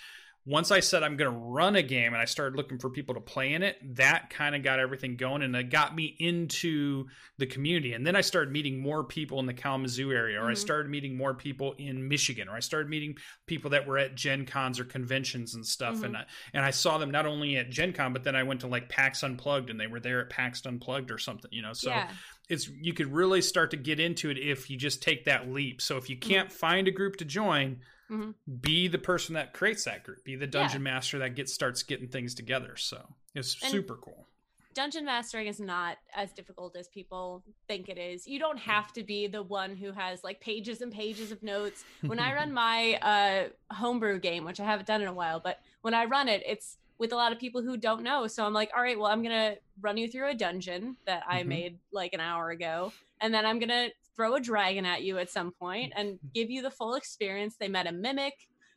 [0.48, 3.16] once I said I'm going to run a game and I started looking for people
[3.16, 7.08] to play in it, that kind of got everything going and it got me into
[7.40, 7.94] the community.
[7.94, 10.52] And then I started meeting more people in the Kalamazoo area, or mm-hmm.
[10.52, 14.14] I started meeting more people in Michigan, or I started meeting people that were at
[14.14, 15.96] Gen Cons or conventions and stuff.
[15.96, 16.06] Mm-hmm.
[16.06, 18.60] And I, and I saw them not only at Gen Con, but then I went
[18.62, 21.74] to like PAX Unplugged and they were there at PAX Unplugged or something, you know.
[21.74, 22.12] So yeah.
[22.50, 25.82] it's you could really start to get into it if you just take that leap.
[25.82, 26.58] So if you can't mm-hmm.
[26.58, 27.78] find a group to join
[28.10, 28.32] mm-hmm.
[28.62, 30.94] be the person that creates that group be the dungeon yeah.
[30.94, 33.02] master that gets starts getting things together so
[33.34, 34.28] it's and super cool
[34.74, 39.04] dungeon mastering is not as difficult as people think it is you don't have to
[39.04, 42.94] be the one who has like pages and pages of notes when i run my
[43.02, 46.44] uh homebrew game which i haven't done in a while but when i run it
[46.46, 48.28] it's with a lot of people who don't know.
[48.28, 51.40] So I'm like, all right, well, I'm gonna run you through a dungeon that I
[51.40, 51.50] mm-hmm.
[51.50, 55.30] made like an hour ago, and then I'm gonna throw a dragon at you at
[55.30, 57.56] some point and give you the full experience.
[57.60, 58.34] They met a mimic,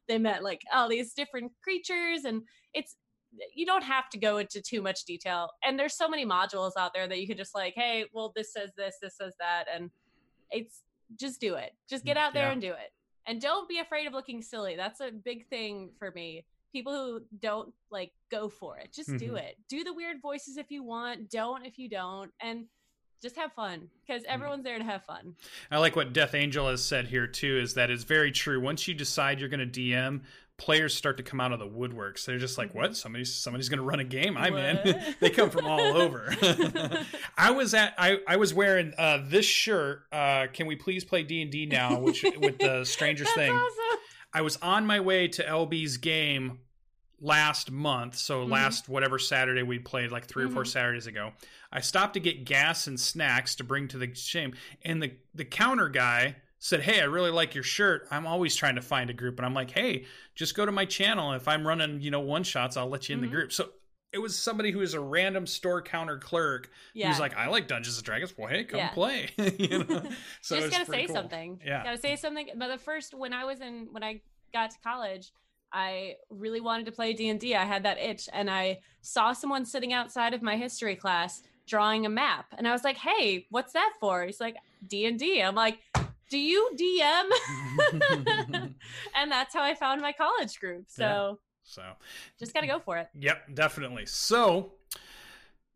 [0.08, 2.42] they met like all these different creatures, and
[2.74, 2.96] it's
[3.54, 5.50] you don't have to go into too much detail.
[5.62, 8.52] And there's so many modules out there that you could just like, hey, well, this
[8.54, 9.90] says this, this says that, and
[10.50, 10.80] it's
[11.18, 11.72] just do it.
[11.90, 12.52] Just get out there yeah.
[12.52, 12.92] and do it.
[13.26, 14.76] And don't be afraid of looking silly.
[14.76, 19.18] That's a big thing for me people who don't like go for it just mm-hmm.
[19.18, 22.66] do it do the weird voices if you want don't if you don't and
[23.20, 24.32] just have fun because mm-hmm.
[24.32, 25.34] everyone's there to have fun
[25.70, 28.86] i like what death angel has said here too is that it's very true once
[28.86, 30.20] you decide you're going to dm
[30.56, 32.94] players start to come out of the woodworks they're just like what mm-hmm.
[32.94, 34.86] somebody's somebody's going to run a game i'm what?
[34.86, 36.34] in they come from all over
[37.38, 41.22] i was at i, I was wearing uh, this shirt uh, can we please play
[41.22, 43.98] d&d now which with the strangers thing awesome.
[44.32, 46.58] I was on my way to LB's game
[47.20, 48.52] last month, so mm-hmm.
[48.52, 50.50] last whatever Saturday we played, like 3 mm-hmm.
[50.50, 50.70] or four mm-hmm.
[50.70, 51.32] Saturdays ago.
[51.72, 55.44] I stopped to get gas and snacks to bring to the shame, and the the
[55.44, 58.06] counter guy said, "Hey, I really like your shirt.
[58.10, 60.04] I'm always trying to find a group." And I'm like, "Hey,
[60.34, 61.32] just go to my channel.
[61.32, 63.30] If I'm running, you know, one shots, I'll let you in mm-hmm.
[63.30, 63.68] the group." So
[64.12, 67.08] it was somebody who was a random store counter clerk yeah.
[67.08, 68.32] who's like, I like Dungeons and Dragons.
[68.36, 68.88] Well, hey, come yeah.
[68.90, 69.28] play.
[69.58, 70.02] you know?
[70.40, 71.14] So just gotta say cool.
[71.14, 71.60] something.
[71.64, 71.84] Yeah.
[71.84, 72.48] Gotta say something.
[72.56, 74.20] But the first when I was in when I
[74.52, 75.32] got to college,
[75.72, 77.54] I really wanted to play D&D.
[77.54, 82.06] I had that itch and I saw someone sitting outside of my history class drawing
[82.06, 82.46] a map.
[82.56, 85.78] And I was like, "Hey, what's that for?" He's like, "D&D." I'm like,
[86.30, 87.30] "Do you DM?"
[89.14, 90.86] and that's how I found my college group.
[90.88, 91.82] So so
[92.38, 93.08] just got to go for it.
[93.18, 94.06] Yep, definitely.
[94.06, 94.72] So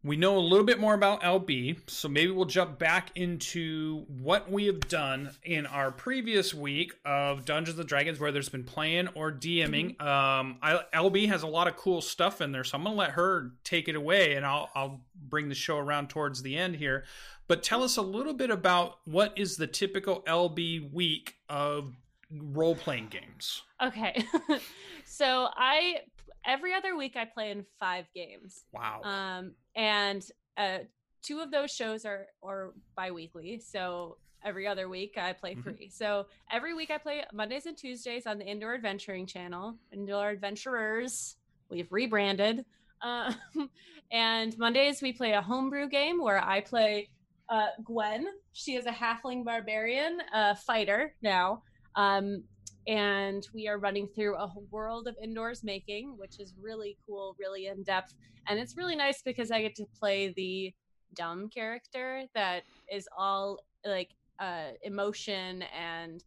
[0.04, 4.50] we know a little bit more about LB, so maybe we'll jump back into what
[4.50, 9.08] we have done in our previous week of Dungeons and Dragons, where there's been playing
[9.14, 9.96] or DMing.
[9.96, 10.06] Mm-hmm.
[10.06, 13.10] Um, I, LB has a lot of cool stuff in there, so I'm gonna let
[13.10, 17.04] her take it away, and I'll I'll bring the show around towards the end here.
[17.46, 21.94] But tell us a little bit about what is the typical LB week of
[22.30, 23.62] role playing games.
[23.80, 24.24] Okay,
[25.04, 25.98] so I
[26.44, 28.64] every other week I play in five games.
[28.72, 29.02] Wow.
[29.04, 30.24] Um, and
[30.56, 30.78] uh,
[31.22, 33.60] two of those shows are are biweekly.
[33.60, 35.70] So every other week I play mm-hmm.
[35.70, 39.76] 3 So every week I play Mondays and Tuesdays on the Indoor Adventuring channel.
[39.92, 41.36] Indoor Adventurers.
[41.68, 42.64] We've rebranded.
[43.00, 43.32] Uh,
[44.12, 47.08] and Mondays we play a homebrew game where I play
[47.48, 48.26] uh, Gwen.
[48.52, 51.62] She is a halfling barbarian uh, fighter now.
[51.94, 52.44] Um,
[52.86, 57.66] and we are running through a world of indoors making, which is really cool, really
[57.66, 58.14] in depth,
[58.48, 60.72] and it's really nice because I get to play the
[61.14, 66.24] dumb character that is all like uh, emotion and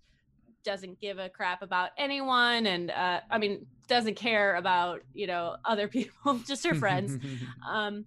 [0.63, 5.55] doesn't give a crap about anyone and uh, i mean doesn't care about you know
[5.65, 7.17] other people just her friends.
[7.67, 8.05] Um,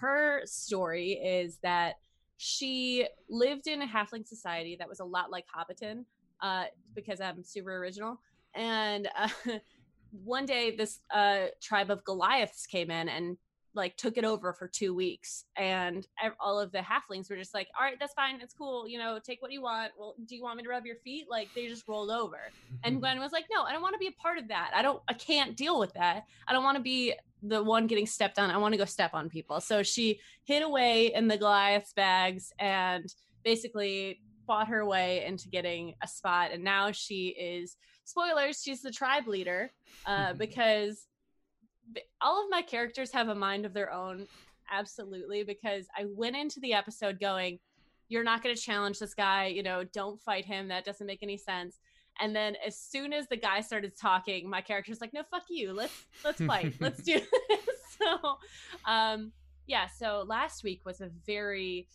[0.00, 1.94] her story is that
[2.36, 6.04] she lived in a halfling society that was a lot like hobbiton
[6.42, 8.20] uh, because I'm super original.
[8.54, 9.28] And uh,
[10.24, 13.36] one day, this uh, tribe of Goliaths came in and
[13.74, 15.44] like took it over for two weeks.
[15.56, 16.06] And
[16.40, 18.40] all of the halflings were just like all right that's fine.
[18.40, 18.86] It's cool.
[18.86, 19.92] You know take what you want.
[19.98, 21.26] Well do you want me to rub your feet?
[21.30, 22.38] Like they just rolled over.
[22.84, 24.72] And gwen was like no i don't want to be a part of that.
[24.74, 26.24] I don't i can't deal with that.
[26.46, 28.50] I don't want to be the one getting stepped on.
[28.50, 29.60] I want to go step on people.
[29.60, 35.94] So she hid away in the goliath's bags and basically fought her way into getting
[36.02, 39.70] a spot and now she is spoilers she's the tribe leader
[40.06, 41.06] uh, because
[42.20, 44.26] all of my characters have a mind of their own
[44.70, 47.58] absolutely because i went into the episode going
[48.12, 51.22] you're not going to challenge this guy you know don't fight him that doesn't make
[51.22, 51.80] any sense.
[52.20, 55.72] And then as soon as the guy started talking my character's like no fuck you
[55.72, 57.58] let's let's fight let's do this.
[58.02, 58.36] So
[58.84, 59.32] um
[59.66, 61.88] yeah so last week was a very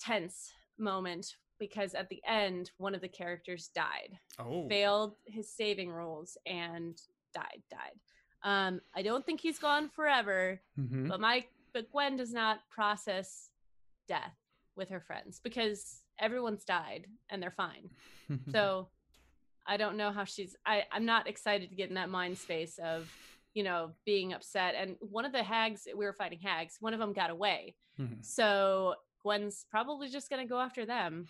[0.00, 4.68] tense moment because at the end one of the characters died oh.
[4.68, 7.00] failed his saving rolls and
[7.34, 7.98] died died
[8.42, 11.08] um i don't think he's gone forever mm-hmm.
[11.08, 13.50] but my but gwen does not process
[14.06, 14.36] death
[14.76, 17.90] with her friends because everyone's died and they're fine
[18.52, 18.88] so
[19.66, 22.78] i don't know how she's i i'm not excited to get in that mind space
[22.82, 23.10] of
[23.54, 27.00] you know being upset and one of the hags we were fighting hags one of
[27.00, 28.14] them got away mm-hmm.
[28.20, 31.26] so Gwen's probably just going to go after them.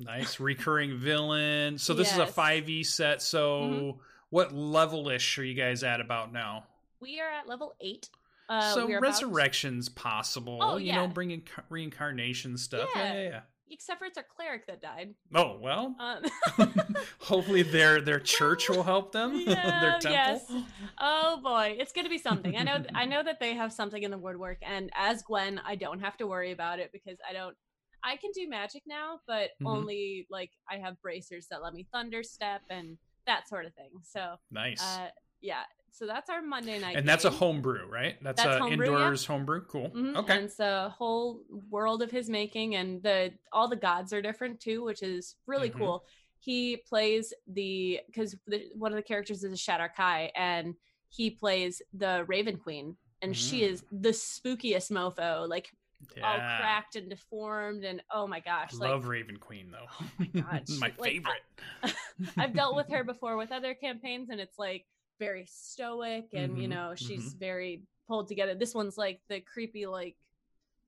[0.00, 1.78] Nice recurring villain.
[1.78, 2.28] So this yes.
[2.28, 3.22] is a 5e set.
[3.22, 3.98] So mm-hmm.
[4.30, 6.64] what level ish are you guys at about now?
[7.00, 8.08] We are at level 8.
[8.48, 9.96] Uh, so resurrection's about...
[9.96, 10.58] possible.
[10.62, 10.96] Oh, you yeah.
[10.96, 12.88] know, bringing reincarnation stuff.
[12.94, 13.04] Yeah.
[13.04, 15.14] yeah, yeah, yeah except for it's a cleric that died.
[15.34, 15.94] Oh well.
[15.98, 16.24] Um.
[17.20, 19.44] Hopefully their their church will help them.
[19.48, 20.12] Yeah, their temple.
[20.12, 20.52] Yes.
[20.98, 22.56] Oh boy, it's gonna be something.
[22.56, 25.74] I know I know that they have something in the woodwork, and as Gwen, I
[25.74, 27.56] don't have to worry about it because I don't.
[28.04, 29.66] I can do magic now, but mm-hmm.
[29.66, 33.90] only like I have bracers that let me thunder step and that sort of thing.
[34.02, 34.82] So nice.
[34.82, 35.08] Uh,
[35.40, 36.96] yeah, so that's our Monday night.
[36.96, 37.06] And game.
[37.06, 38.16] that's a homebrew, right?
[38.22, 39.34] That's, that's a homebrew, indoors yeah.
[39.34, 39.64] homebrew.
[39.66, 39.90] Cool.
[39.90, 40.16] Mm-hmm.
[40.16, 40.36] Okay.
[40.36, 44.60] And it's a whole world of his making, and the all the gods are different
[44.60, 45.78] too, which is really mm-hmm.
[45.78, 46.04] cool.
[46.40, 48.36] He plays the because
[48.74, 50.74] one of the characters is a Shadar Kai, and
[51.08, 53.38] he plays the Raven Queen, and mm-hmm.
[53.38, 53.70] she mm.
[53.70, 55.48] is the spookiest mofo.
[55.48, 55.70] Like
[56.16, 56.30] yeah.
[56.30, 60.26] all cracked and deformed and oh my gosh I love raven queen though oh my
[60.26, 61.42] god my like, favorite
[61.82, 61.92] I,
[62.36, 64.86] i've dealt with her before with other campaigns and it's like
[65.18, 67.38] very stoic and mm-hmm, you know she's mm-hmm.
[67.38, 68.54] very pulled together.
[68.54, 70.16] This one's like the creepy like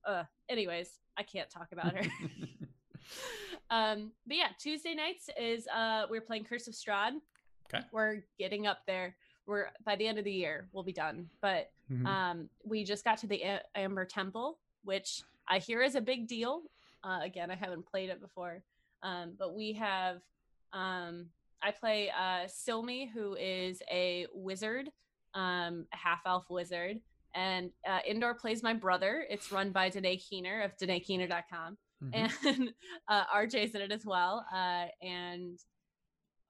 [0.06, 2.04] uh anyways i can't talk about her.
[3.70, 7.12] Um but yeah tuesday nights is uh we're playing curse of strahd.
[7.72, 7.84] Okay.
[7.92, 9.14] We're getting up there.
[9.46, 11.28] We're by the end of the year we'll be done.
[11.40, 12.04] But mm-hmm.
[12.06, 16.26] um we just got to the A- amber temple which i hear is a big
[16.26, 16.62] deal.
[17.04, 18.62] Uh again i haven't played it before.
[19.04, 20.20] Um but we have
[20.72, 21.26] um
[21.62, 24.88] I play uh, Silmi, who is a wizard,
[25.34, 27.00] um, a half elf wizard.
[27.34, 29.24] And uh, Indoor plays my brother.
[29.28, 31.78] It's run by Danae Keener of DanaeKeener.com.
[32.02, 32.46] Mm-hmm.
[32.46, 32.72] And
[33.08, 34.44] uh, RJ's in it as well.
[34.52, 35.58] Uh, and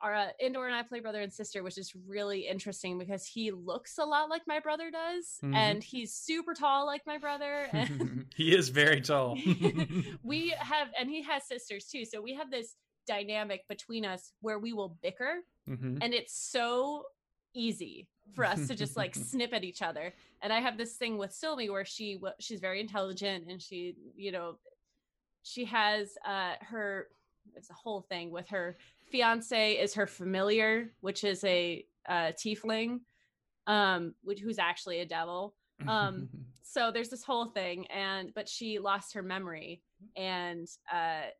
[0.01, 3.51] our uh, Indoor and I play brother and sister, which is really interesting because he
[3.51, 5.55] looks a lot like my brother does, mm-hmm.
[5.55, 7.68] and he's super tall like my brother.
[8.35, 9.38] he is very tall.
[10.23, 12.05] we have, and he has sisters too.
[12.05, 15.99] So we have this dynamic between us where we will bicker mm-hmm.
[16.01, 17.05] and it's so
[17.55, 20.15] easy for us to just like snip at each other.
[20.43, 24.33] And I have this thing with Sylvie where she she's very intelligent and she, you
[24.33, 24.59] know,
[25.43, 27.09] she has uh her
[27.57, 28.77] it's a whole thing with her
[29.11, 33.01] fiance is her familiar, which is a uh tiefling,
[33.67, 35.55] um, which who's actually a devil.
[35.87, 36.29] Um,
[36.63, 39.83] so there's this whole thing, and but she lost her memory,
[40.16, 41.31] and uh,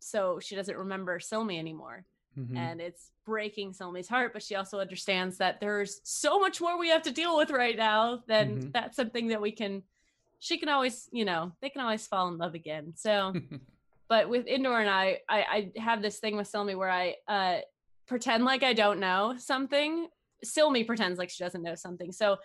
[0.00, 2.04] so she doesn't remember Silmi anymore.
[2.38, 2.56] Mm-hmm.
[2.56, 6.90] And it's breaking Silmi's heart, but she also understands that there's so much more we
[6.90, 8.22] have to deal with right now.
[8.26, 8.70] Then mm-hmm.
[8.72, 9.82] that's something that we can.
[10.40, 12.92] She can always, you know, they can always fall in love again.
[12.96, 13.34] So
[14.08, 17.58] but with Indoor and I, I, I have this thing with Silmi where I uh,
[18.06, 20.08] pretend like I don't know something.
[20.44, 22.12] Silmi pretends like she doesn't know something.
[22.12, 22.38] So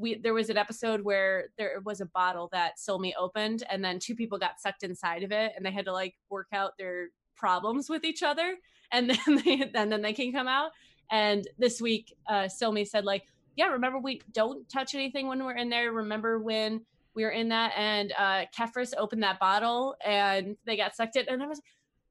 [0.00, 3.98] we there was an episode where there was a bottle that Silmi opened, and then
[3.98, 7.08] two people got sucked inside of it, and they had to like work out their
[7.36, 8.56] problems with each other,
[8.90, 10.70] and then they and then they can come out.
[11.12, 13.24] And this week, uh, Silmi said like,
[13.56, 15.92] "Yeah, remember we don't touch anything when we're in there.
[15.92, 20.94] Remember when we were in that and uh Kefris opened that bottle and they got
[20.94, 21.60] sucked in and I was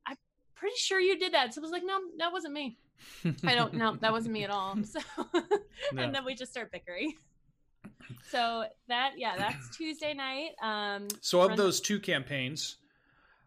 [0.05, 0.17] I'm
[0.55, 1.53] pretty sure you did that.
[1.53, 2.77] So I was like, no, that wasn't me.
[3.45, 3.95] I don't know.
[4.01, 4.77] That wasn't me at all.
[4.83, 4.99] So
[5.33, 6.03] no.
[6.03, 7.13] and then we just start bickering.
[8.30, 10.51] So that yeah, that's Tuesday night.
[10.61, 12.77] Um So of those two campaigns,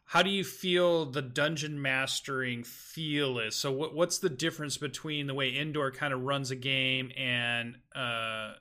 [0.05, 3.55] how do you feel the dungeon mastering feel is?
[3.57, 7.76] So what what's the difference between the way indoor kind of runs a game and
[7.95, 8.53] uh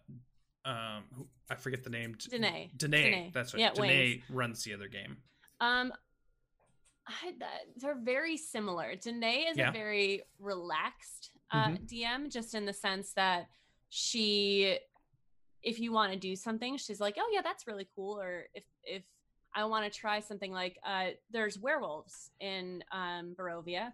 [0.65, 2.15] um I forget the name.
[2.29, 2.71] Danae.
[2.77, 3.03] Danae.
[3.03, 3.31] Danae.
[3.33, 3.59] That's right.
[3.59, 5.17] Yeah, Danae runs the other game.
[5.59, 5.91] Um,
[7.05, 7.33] I,
[7.75, 8.95] they're very similar.
[8.95, 9.69] Danae is yeah.
[9.69, 11.83] a very relaxed uh, mm-hmm.
[11.85, 13.49] DM, just in the sense that
[13.89, 14.77] she,
[15.63, 18.63] if you want to do something, she's like, "Oh yeah, that's really cool." Or if
[18.83, 19.03] if
[19.53, 23.91] I want to try something like, uh, there's werewolves in um, Barovia.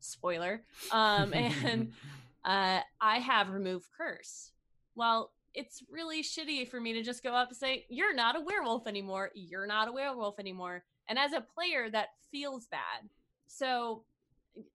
[0.00, 0.62] Spoiler.
[0.92, 1.92] Um, and
[2.44, 4.50] uh, I have remove curse.
[4.94, 8.40] Well, it's really shitty for me to just go up and say, You're not a
[8.40, 9.30] werewolf anymore.
[9.34, 10.84] You're not a werewolf anymore.
[11.08, 13.08] And as a player, that feels bad.
[13.46, 14.04] So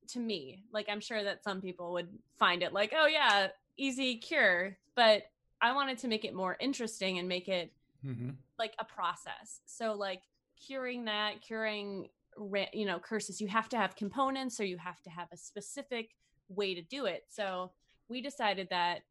[0.10, 4.18] to me, like I'm sure that some people would find it like, oh yeah, easy
[4.18, 4.78] cure.
[4.96, 5.24] But
[5.62, 7.72] I wanted to make it more interesting and make it
[8.06, 8.32] mm-hmm.
[8.58, 9.62] like a process.
[9.66, 10.24] So like
[10.66, 12.10] curing that, curing
[12.74, 16.12] you know curses, you have to have components or you have to have a specific
[16.50, 17.26] way to do it.
[17.30, 17.72] So
[18.10, 19.02] we decided that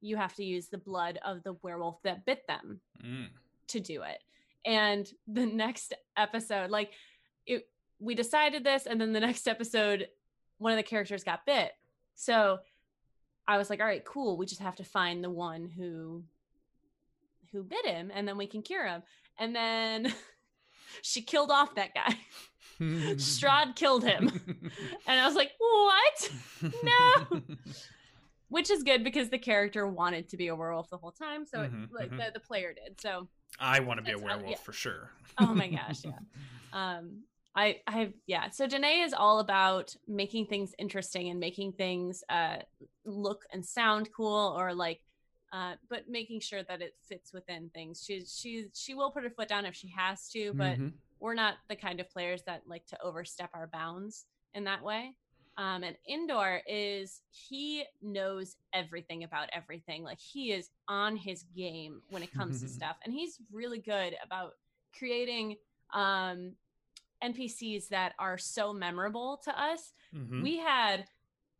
[0.00, 3.28] you have to use the blood of the werewolf that bit them mm.
[3.68, 4.18] to do it.
[4.64, 6.90] And the next episode, like
[7.46, 7.68] it,
[7.98, 10.08] we decided this, and then the next episode,
[10.58, 11.72] one of the characters got bit.
[12.14, 12.58] So
[13.48, 14.36] I was like, all right, cool.
[14.36, 16.24] We just have to find the one who
[17.52, 19.02] who bit him, and then we can cure him.
[19.38, 20.12] And then
[21.02, 22.16] she killed off that guy.
[22.80, 24.28] Strahd killed him.
[25.06, 26.30] and I was like, what?
[26.82, 27.40] No
[28.48, 31.58] which is good because the character wanted to be a werewolf the whole time so
[31.58, 32.18] mm-hmm, it, like mm-hmm.
[32.18, 33.28] the, the player did so
[33.58, 34.56] i want to be a werewolf yeah.
[34.56, 36.12] for sure oh my gosh yeah
[36.72, 37.22] um
[37.56, 42.56] i i yeah so danae is all about making things interesting and making things uh
[43.04, 45.00] look and sound cool or like
[45.52, 49.30] uh but making sure that it fits within things she she she will put her
[49.30, 50.88] foot down if she has to but mm-hmm.
[51.20, 55.14] we're not the kind of players that like to overstep our bounds in that way
[55.58, 60.02] um, and indoor is he knows everything about everything.
[60.02, 64.14] Like he is on his game when it comes to stuff, and he's really good
[64.22, 64.52] about
[64.96, 65.56] creating
[65.94, 66.52] um,
[67.22, 69.92] NPCs that are so memorable to us.
[70.14, 70.42] Mm-hmm.
[70.42, 71.04] We had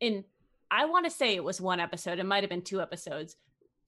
[0.00, 0.24] in
[0.70, 2.18] I want to say it was one episode.
[2.18, 3.36] It might have been two episodes.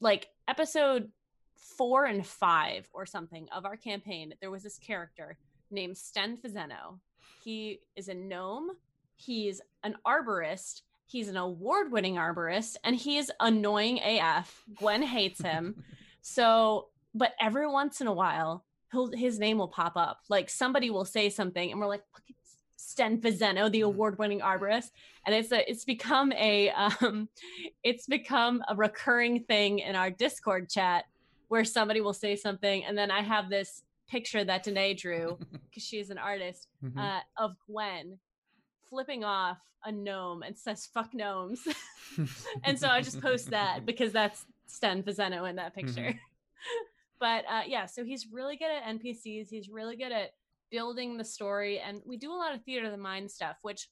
[0.01, 1.09] Like episode
[1.57, 5.39] four and five or something of our campaign, there was this character
[5.71, 7.01] named Sten Fazeno.
[7.43, 8.71] He is a gnome
[9.19, 10.83] He's an arborist.
[11.07, 14.63] He's an award winning arborist and he is annoying AF.
[14.77, 15.83] Gwen hates him.
[16.23, 18.65] so, but every once in a while,
[19.15, 20.21] his name will pop up.
[20.29, 22.37] Like somebody will say something and we're like, look
[22.79, 23.87] Sten Fazeno, the mm-hmm.
[23.87, 24.91] award-winning arborist,
[25.27, 27.29] and it's a it's become a um,
[27.83, 31.05] it's become a recurring thing in our Discord chat
[31.49, 35.83] where somebody will say something, and then I have this picture that Danae drew because
[35.83, 36.99] she's an artist mm-hmm.
[36.99, 38.19] uh, of Gwen
[38.89, 41.67] flipping off a gnome and says "fuck gnomes,"
[42.65, 46.01] and so I just post that because that's Sten Fazeno in that picture.
[46.01, 46.19] Mm-hmm.
[47.21, 49.49] But uh, yeah, so he's really good at NPCs.
[49.49, 50.31] He's really good at
[50.71, 53.89] building the story, and we do a lot of theater of the mind stuff, which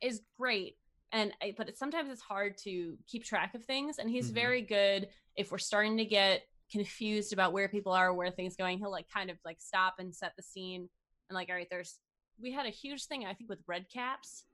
[0.00, 0.76] is great.
[1.12, 4.34] And but it, sometimes it's hard to keep track of things, and he's mm-hmm.
[4.34, 8.78] very good if we're starting to get confused about where people are, where things going.
[8.78, 10.88] He'll like kind of like stop and set the scene,
[11.28, 11.98] and like, all right, there's
[12.40, 14.44] we had a huge thing I think with red caps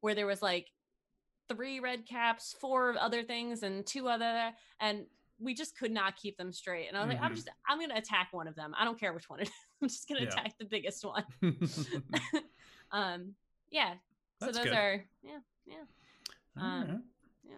[0.00, 0.66] where there was like
[1.48, 5.06] three red caps, four other things, and two other, and
[5.42, 6.88] we just could not keep them straight.
[6.88, 7.14] And I was mm-hmm.
[7.14, 7.36] like, I'm mm-hmm.
[7.36, 8.72] just, I'm going to attack one of them.
[8.78, 9.54] I don't care which one it is.
[9.82, 10.32] I'm just going to yeah.
[10.32, 11.24] attack the biggest one.
[12.92, 13.34] um,
[13.70, 13.94] yeah.
[14.40, 14.76] That's so those good.
[14.76, 15.74] are, yeah, yeah.
[16.56, 17.04] Um,
[17.44, 17.54] yeah.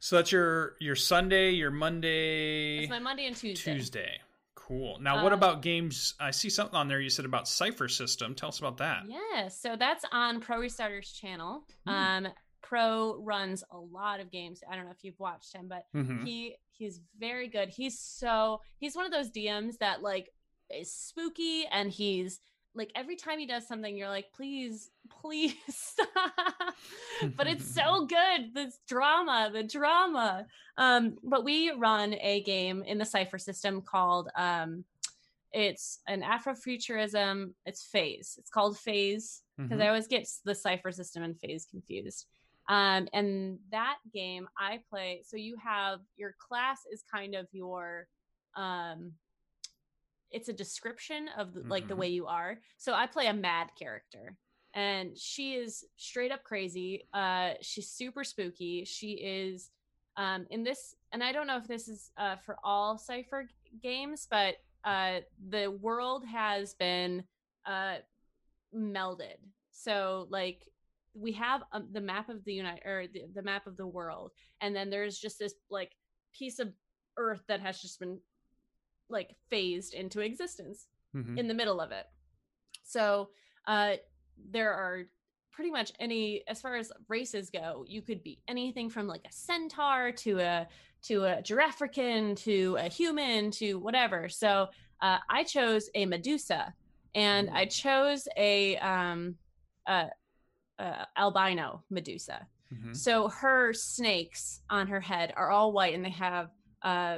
[0.00, 2.80] So that's your your Sunday, your Monday.
[2.80, 3.74] It's my Monday and Tuesday.
[3.74, 4.20] Tuesday.
[4.54, 4.98] Cool.
[5.00, 6.12] Now, what um, about games?
[6.20, 7.00] I see something on there.
[7.00, 8.34] You said about Cypher System.
[8.34, 9.04] Tell us about that.
[9.08, 11.64] Yeah, so that's on Pro Restarter's channel.
[11.86, 11.92] Mm.
[11.92, 12.28] Um,
[12.60, 14.62] Pro runs a lot of games.
[14.70, 16.24] I don't know if you've watched him, but mm-hmm.
[16.24, 17.68] he he's very good.
[17.68, 20.30] He's so he's one of those DMs that like
[20.70, 22.40] is spooky and he's
[22.74, 26.74] like every time he does something you're like please please stop
[27.36, 32.98] but it's so good this drama the drama um but we run a game in
[32.98, 34.84] the cypher system called um
[35.52, 39.82] it's an afrofuturism it's phase it's called phase because mm-hmm.
[39.82, 42.26] i always get the cypher system and phase confused
[42.68, 48.06] um and that game i play so you have your class is kind of your
[48.56, 49.12] um
[50.30, 51.90] it's a description of the, like mm-hmm.
[51.90, 52.58] the way you are.
[52.76, 54.36] So I play a mad character
[54.74, 57.06] and she is straight up crazy.
[57.14, 58.84] Uh she's super spooky.
[58.84, 59.70] She is
[60.16, 63.48] um in this and I don't know if this is uh for all Cypher
[63.82, 67.24] games, but uh the world has been
[67.66, 67.96] uh
[68.74, 69.38] melded.
[69.70, 70.68] So like
[71.18, 74.30] we have um, the map of the unite or the, the map of the world
[74.60, 75.92] and then there's just this like
[76.32, 76.72] piece of
[77.16, 78.18] earth that has just been
[79.10, 81.38] like phased into existence mm-hmm.
[81.38, 82.06] in the middle of it.
[82.84, 83.30] So
[83.66, 83.94] uh,
[84.50, 85.04] there are
[85.52, 89.32] pretty much any as far as races go you could be anything from like a
[89.32, 90.68] centaur to a
[91.02, 94.68] to a giraffrican to a human to whatever so
[95.02, 96.72] uh, i chose a medusa
[97.16, 99.34] and i chose a um
[99.88, 100.06] a,
[100.78, 102.46] a albino medusa.
[102.72, 102.92] Mm-hmm.
[102.92, 106.50] so her snakes on her head are all white and they have
[106.82, 107.16] uh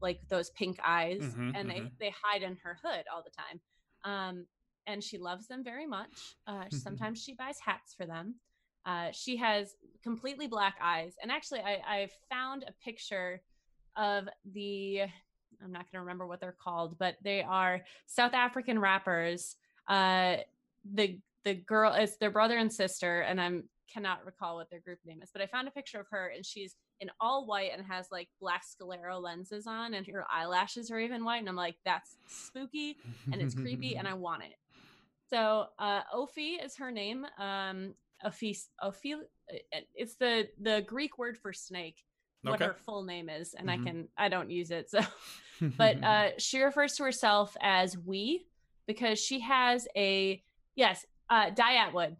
[0.00, 1.86] like those pink eyes mm-hmm, and mm-hmm.
[1.98, 3.60] they they hide in her hood all the time.
[4.04, 4.46] Um
[4.86, 6.36] and she loves them very much.
[6.46, 8.36] Uh sometimes she buys hats for them.
[8.84, 9.74] Uh she has
[10.04, 11.14] completely black eyes.
[11.20, 13.42] And actually i i found a picture
[13.96, 15.00] of the
[15.62, 19.56] i'm not going to remember what they're called but they are south african rappers
[19.88, 20.36] uh
[20.94, 24.98] the the girl is their brother and sister and i'm cannot recall what their group
[25.06, 27.86] name is but i found a picture of her and she's in all white and
[27.86, 31.76] has like black sclera lenses on and her eyelashes are even white and i'm like
[31.84, 32.96] that's spooky
[33.32, 34.56] and it's creepy and i want it
[35.30, 37.94] so uh ophi is her name um
[38.24, 42.02] ophi ophi uh, it's the the greek word for snake
[42.42, 42.64] what okay.
[42.66, 43.82] her full name is and mm-hmm.
[43.82, 45.00] i can i don't use it so
[45.78, 48.46] but uh she refers to herself as we
[48.86, 50.42] because she has a
[50.74, 52.16] yes uh Die Antwoord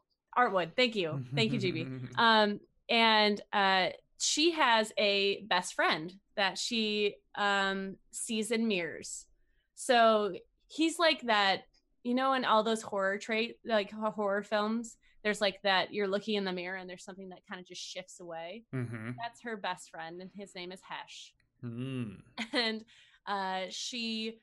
[0.76, 3.88] thank you thank you gb um and uh
[4.18, 9.26] she has a best friend that she um, sees in mirrors.
[9.74, 10.34] So
[10.68, 11.62] he's like that,
[12.02, 16.36] you know, in all those horror trait, like horror films, there's like that you're looking
[16.36, 18.64] in the mirror and there's something that kind of just shifts away.
[18.74, 19.10] Mm-hmm.
[19.22, 21.34] That's her best friend, and his name is Hesh.
[21.64, 22.18] Mm.
[22.52, 22.84] And
[23.26, 24.38] uh, she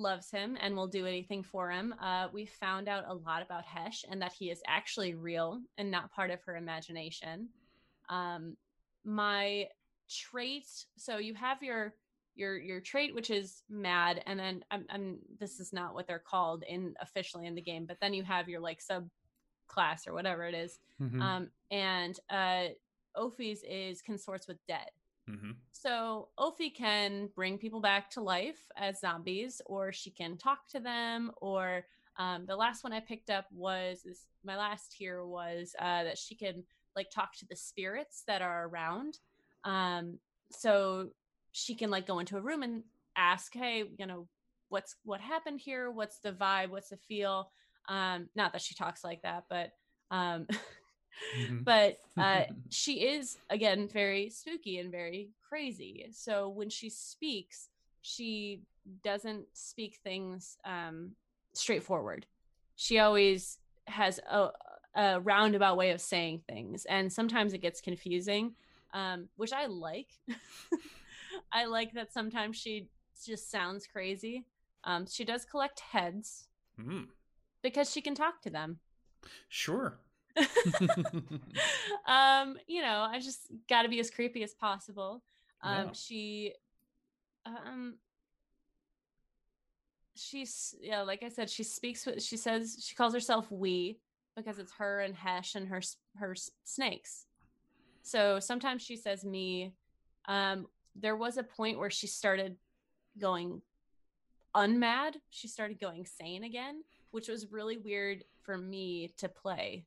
[0.00, 1.94] loves him and will do anything for him.
[2.02, 5.90] Uh, we found out a lot about Hesh and that he is actually real and
[5.90, 7.48] not part of her imagination.
[8.08, 8.56] Um,
[9.04, 9.66] my
[10.08, 11.94] trait, so you have your
[12.36, 16.22] your your trait which is mad and then I'm, I'm this is not what they're
[16.24, 19.08] called in officially in the game but then you have your like sub
[19.66, 20.78] class or whatever it is.
[21.02, 21.20] Mm-hmm.
[21.20, 22.66] um and uh
[23.16, 24.90] ophi's is consorts with dead
[25.30, 25.50] mm-hmm.
[25.72, 30.80] so ophi can bring people back to life as zombies or she can talk to
[30.80, 31.84] them or
[32.18, 36.18] um the last one i picked up was this my last here was uh that
[36.18, 36.64] she can
[36.96, 39.18] like talk to the spirits that are around.
[39.64, 40.18] Um,
[40.50, 41.10] so
[41.52, 42.82] she can like go into a room and
[43.16, 44.28] ask, hey, you know,
[44.68, 45.90] what's what happened here?
[45.90, 46.70] What's the vibe?
[46.70, 47.50] What's the feel?
[47.88, 49.70] Um, not that she talks like that, but
[50.10, 50.46] um,
[51.38, 51.62] mm-hmm.
[51.62, 56.06] but uh, she is again very spooky and very crazy.
[56.12, 57.68] So when she speaks,
[58.02, 58.62] she
[59.02, 61.12] doesn't speak things um,
[61.52, 62.26] straightforward.
[62.76, 64.48] She always has a,
[64.94, 68.54] a roundabout way of saying things and sometimes it gets confusing
[68.94, 70.08] um, which i like
[71.52, 72.88] i like that sometimes she
[73.24, 74.44] just sounds crazy
[74.84, 76.48] um, she does collect heads
[76.80, 77.06] mm.
[77.62, 78.78] because she can talk to them
[79.48, 79.98] sure
[82.06, 85.22] um you know i just got to be as creepy as possible
[85.62, 85.92] um yeah.
[85.92, 86.52] she
[87.46, 87.94] um
[90.14, 92.22] she's yeah like i said she speaks with.
[92.22, 93.98] she says she calls herself we
[94.36, 95.80] because it's her and Hesh and her
[96.16, 97.26] her snakes.
[98.02, 99.72] So sometimes she says me.
[100.26, 102.56] Um, there was a point where she started
[103.18, 103.62] going
[104.54, 105.16] unmad.
[105.30, 109.84] She started going sane again, which was really weird for me to play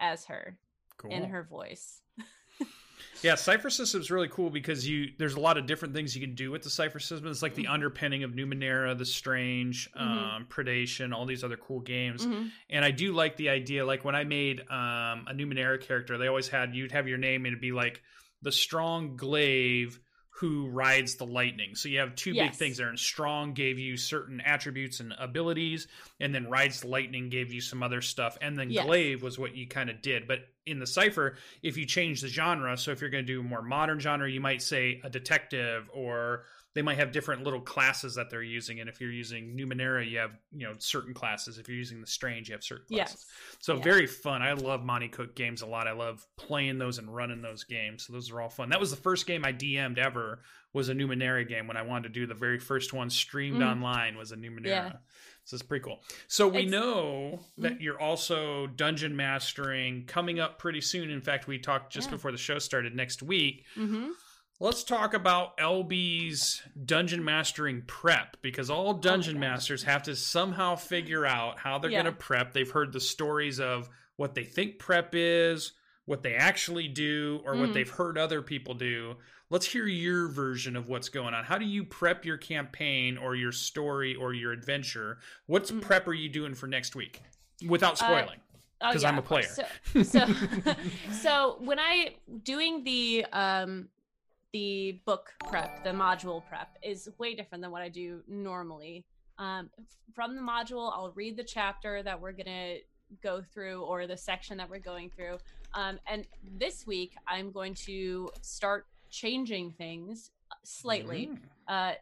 [0.00, 0.56] as her
[0.96, 1.10] cool.
[1.10, 2.00] in her voice.
[3.22, 6.20] yeah, Cypher System is really cool because you there's a lot of different things you
[6.20, 7.30] can do with the Cypher System.
[7.30, 7.72] It's like the mm-hmm.
[7.72, 10.36] underpinning of Numenera, the Strange, mm-hmm.
[10.36, 12.26] um, Predation, all these other cool games.
[12.26, 12.46] Mm-hmm.
[12.70, 13.84] And I do like the idea.
[13.84, 17.44] Like when I made um, a Numenera character, they always had you'd have your name
[17.44, 18.02] and it'd be like
[18.42, 20.00] the Strong Glaive
[20.40, 21.74] who rides the lightning.
[21.74, 22.48] So you have two yes.
[22.48, 22.88] big things there.
[22.88, 25.86] And Strong gave you certain attributes and abilities,
[26.18, 28.38] and then Rides the Lightning gave you some other stuff.
[28.40, 28.86] And then yes.
[28.86, 30.26] Glaive was what you kind of did.
[30.26, 33.40] But in the Cypher, if you change the genre, so if you're going to do
[33.40, 37.60] a more modern genre, you might say a detective or they might have different little
[37.60, 41.58] classes that they're using and if you're using numenera you have you know certain classes
[41.58, 43.56] if you're using the strange you have certain classes yes.
[43.58, 43.82] so yeah.
[43.82, 47.42] very fun i love monte cook games a lot i love playing those and running
[47.42, 50.40] those games so those are all fun that was the first game i dm'd ever
[50.72, 53.70] was a numenera game when i wanted to do the very first one streamed mm.
[53.70, 54.92] online was a numenera yeah.
[55.44, 57.82] so it's pretty cool so we it's, know that mm-hmm.
[57.82, 62.12] you're also dungeon mastering coming up pretty soon in fact we talked just yeah.
[62.12, 64.10] before the show started next week mm-hmm
[64.62, 70.76] Let's talk about LB's dungeon mastering prep because all dungeon oh masters have to somehow
[70.76, 72.02] figure out how they're yeah.
[72.02, 72.52] going to prep.
[72.52, 75.72] They've heard the stories of what they think prep is,
[76.04, 77.60] what they actually do, or mm.
[77.60, 79.14] what they've heard other people do.
[79.48, 81.44] Let's hear your version of what's going on.
[81.44, 85.20] How do you prep your campaign or your story or your adventure?
[85.46, 85.80] What's mm.
[85.80, 87.22] prep are you doing for next week
[87.66, 88.40] without uh, spoiling?
[88.78, 89.48] because uh, oh, yeah, I'm a player.
[89.94, 90.26] So, so,
[91.12, 93.88] so, when I doing the um
[94.52, 99.04] the book prep, the module prep, is way different than what I do normally.
[99.38, 99.70] Um,
[100.14, 102.76] from the module, I'll read the chapter that we're gonna
[103.22, 105.38] go through or the section that we're going through.
[105.74, 106.26] Um, and
[106.58, 110.30] this week, I'm going to start changing things
[110.64, 111.30] slightly.
[111.32, 111.38] Mm.
[111.68, 111.94] Uh,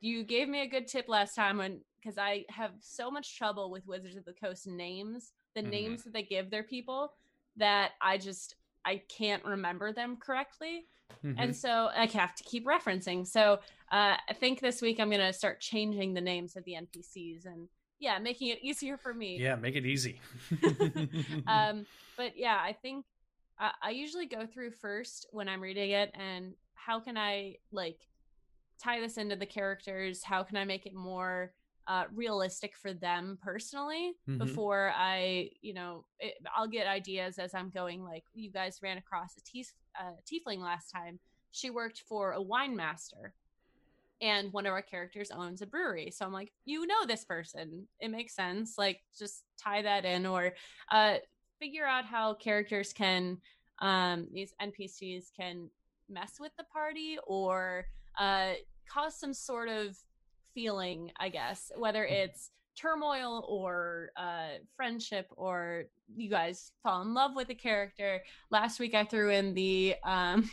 [0.00, 3.70] you gave me a good tip last time when because I have so much trouble
[3.70, 5.70] with Wizards of the Coast names, the mm.
[5.70, 7.14] names that they give their people,
[7.56, 10.86] that I just I can't remember them correctly.
[11.24, 11.38] Mm-hmm.
[11.38, 13.26] And so I have to keep referencing.
[13.26, 13.60] So
[13.92, 17.46] uh, I think this week I'm going to start changing the names of the NPCs
[17.46, 17.68] and
[17.98, 19.38] yeah, making it easier for me.
[19.38, 20.20] Yeah, make it easy.
[21.46, 23.06] um, but yeah, I think
[23.58, 27.98] I, I usually go through first when I'm reading it and how can I like
[28.82, 30.22] tie this into the characters?
[30.22, 31.52] How can I make it more
[31.86, 34.38] uh, realistic for them personally mm-hmm.
[34.38, 38.02] before I, you know, it, I'll get ideas as I'm going.
[38.02, 39.66] Like you guys ran across a tea,
[39.98, 41.18] uh, tiefling last time.
[41.52, 43.34] She worked for a wine master,
[44.20, 46.10] and one of our characters owns a brewery.
[46.10, 47.86] So I'm like, you know this person.
[48.00, 48.78] It makes sense.
[48.78, 50.54] Like just tie that in or
[50.90, 51.16] uh,
[51.60, 53.38] figure out how characters can,
[53.80, 55.68] um, these NPCs can
[56.08, 57.86] mess with the party or
[58.18, 58.52] uh,
[58.88, 59.96] cause some sort of
[60.54, 62.14] feeling, I guess, whether mm-hmm.
[62.14, 65.84] it's turmoil or uh, friendship or
[66.14, 68.22] you guys fall in love with a character.
[68.50, 70.50] Last week I threw in the um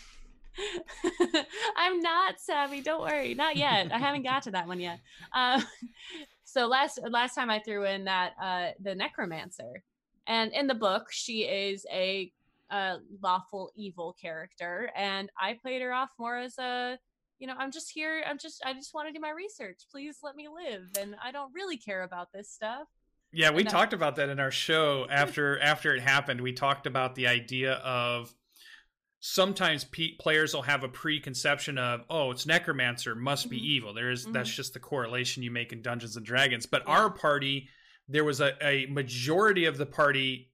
[1.78, 3.91] I'm not savvy, don't worry, not yet.
[3.91, 4.99] I haven't got to that one yet.
[5.34, 5.64] Um,
[6.43, 9.84] so last last time I threw in that uh the necromancer.
[10.28, 12.32] And in the book she is a
[12.70, 16.97] uh, lawful evil character and I played her off more as a
[17.42, 18.24] you know, I'm just here.
[18.26, 19.80] I'm just, I just want to do my research.
[19.92, 20.84] Please let me live.
[21.00, 22.88] And I don't really care about this stuff.
[23.34, 26.42] Yeah, we talked about that in our show after after it happened.
[26.42, 28.34] We talked about the idea of
[29.22, 33.66] sometimes pe- players will have a preconception of oh it's necromancer must be mm-hmm.
[33.66, 34.34] evil there is, mm-hmm.
[34.34, 36.92] that's just the correlation you make in dungeons and dragons but yeah.
[36.92, 37.70] our party
[38.10, 40.51] there was a, a majority of the party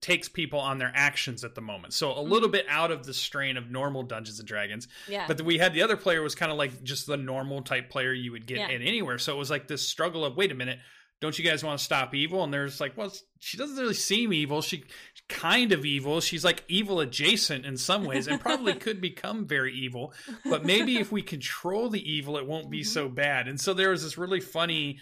[0.00, 1.92] takes people on their actions at the moment.
[1.92, 2.30] So a mm-hmm.
[2.30, 4.88] little bit out of the strain of normal Dungeons and Dragons.
[5.08, 5.26] Yeah.
[5.26, 8.12] But we had the other player was kind of like just the normal type player
[8.12, 8.68] you would get yeah.
[8.68, 9.18] in anywhere.
[9.18, 10.78] So it was like this struggle of wait a minute,
[11.20, 12.44] don't you guys want to stop evil?
[12.44, 14.60] And there's like, well, she doesn't really seem evil.
[14.60, 14.84] She
[15.28, 16.20] kind of evil.
[16.20, 20.12] She's like evil adjacent in some ways and probably could become very evil.
[20.44, 22.92] But maybe if we control the evil, it won't be mm-hmm.
[22.92, 23.48] so bad.
[23.48, 24.98] And so there was this really funny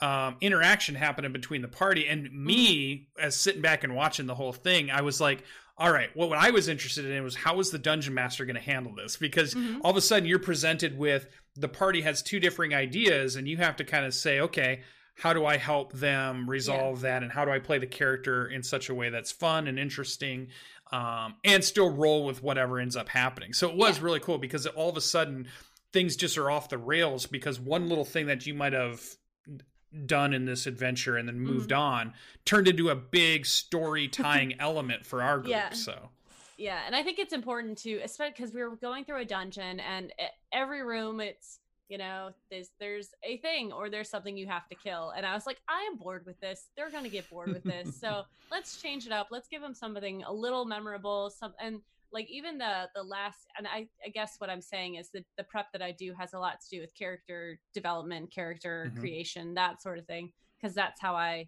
[0.00, 4.52] um, interaction happening between the party and me as sitting back and watching the whole
[4.52, 4.90] thing.
[4.90, 5.42] I was like,
[5.76, 8.56] all right, well, what I was interested in was how was the dungeon master going
[8.56, 9.16] to handle this?
[9.16, 9.80] Because mm-hmm.
[9.82, 13.56] all of a sudden you're presented with the party has two differing ideas, and you
[13.58, 14.82] have to kind of say, okay,
[15.14, 17.10] how do I help them resolve yeah.
[17.10, 19.78] that, and how do I play the character in such a way that's fun and
[19.78, 20.48] interesting,
[20.92, 23.52] um, and still roll with whatever ends up happening.
[23.52, 24.04] So it was yeah.
[24.04, 25.48] really cool because all of a sudden
[25.92, 29.00] things just are off the rails because one little thing that you might have
[30.06, 31.80] done in this adventure and then moved mm-hmm.
[31.80, 32.14] on
[32.44, 35.50] turned into a big story tying element for our group.
[35.50, 35.72] Yeah.
[35.72, 36.10] So
[36.56, 39.80] Yeah, and I think it's important to, especially because we were going through a dungeon,
[39.80, 40.12] and
[40.52, 44.74] every room it's you know there's there's a thing or there's something you have to
[44.74, 47.62] kill and i was like i am bored with this they're gonna get bored with
[47.64, 51.80] this so let's change it up let's give them something a little memorable some and
[52.12, 55.44] like even the the last and i i guess what i'm saying is that the
[55.44, 59.00] prep that i do has a lot to do with character development character mm-hmm.
[59.00, 61.46] creation that sort of thing because that's how i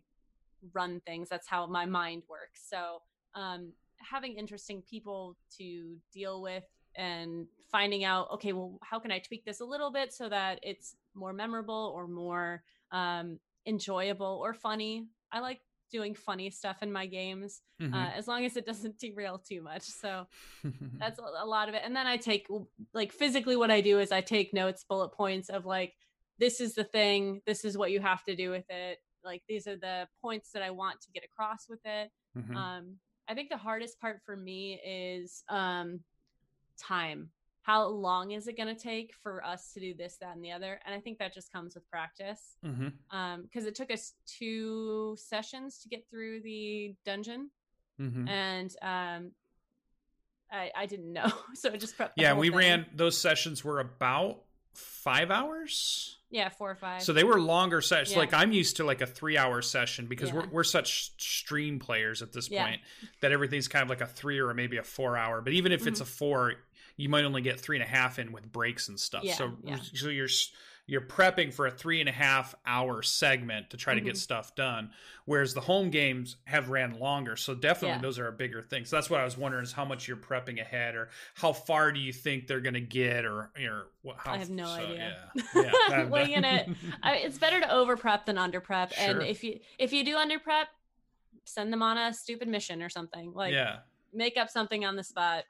[0.73, 1.29] run things.
[1.29, 2.63] That's how my mind works.
[2.69, 3.03] So
[3.35, 6.65] um having interesting people to deal with
[6.97, 10.59] and finding out okay well how can i tweak this a little bit so that
[10.63, 15.07] it's more memorable or more um, enjoyable or funny?
[15.33, 15.61] I like
[15.91, 17.95] doing funny stuff in my games mm-hmm.
[17.95, 19.83] uh, as long as it doesn't derail too much.
[19.83, 20.27] So
[20.99, 21.83] that's a, a lot of it.
[21.85, 22.47] And then i take
[22.95, 25.95] like physically what i do is i take notes bullet points of like
[26.39, 28.99] this is the thing this is what you have to do with it.
[29.25, 32.11] Like these are the points that i want to get across with it.
[32.37, 32.57] Mm-hmm.
[32.57, 32.97] um,
[33.29, 36.01] i think the hardest part for me is um,
[36.79, 37.31] time
[37.63, 40.53] how long is it going to take for us to do this that and the
[40.53, 43.17] other and i think that just comes with practice because mm-hmm.
[43.17, 47.51] um, it took us two sessions to get through the dungeon
[48.01, 48.29] mm-hmm.
[48.29, 49.33] and um,
[50.53, 52.59] I, I didn't know so I just prepped yeah we thing.
[52.59, 54.43] ran those sessions were about
[54.75, 58.19] five hours yeah four or five so they were longer sessions yeah.
[58.19, 60.37] like i'm used to like a three hour session because yeah.
[60.37, 62.81] we're, we're such stream players at this point
[63.21, 65.81] that everything's kind of like a three or maybe a four hour but even if
[65.81, 65.89] mm-hmm.
[65.89, 66.55] it's a four
[67.01, 69.25] you might only get three and a half in with breaks and stuff.
[69.25, 69.79] Yeah, so yeah.
[69.95, 70.29] so you're
[70.91, 74.01] you're prepping for a three and a half hour segment to try mm-hmm.
[74.01, 74.19] to get mm-hmm.
[74.19, 74.91] stuff done.
[75.25, 77.37] Whereas the home games have ran longer.
[77.37, 78.03] So definitely yeah.
[78.03, 78.85] those are a bigger thing.
[78.85, 81.93] So that's what I was wondering is how much you're prepping ahead or how far
[81.93, 83.87] do you think they're going to get or, or
[84.17, 85.17] how, I have no so, idea.
[85.35, 85.43] Yeah.
[85.89, 86.69] yeah Winging it.
[87.05, 88.93] I, it's better to over prep than under prep.
[88.93, 89.21] Sure.
[89.21, 90.67] And if you, if you do under prep,
[91.45, 93.79] send them on a stupid mission or something like, yeah.
[94.13, 95.45] make up something on the spot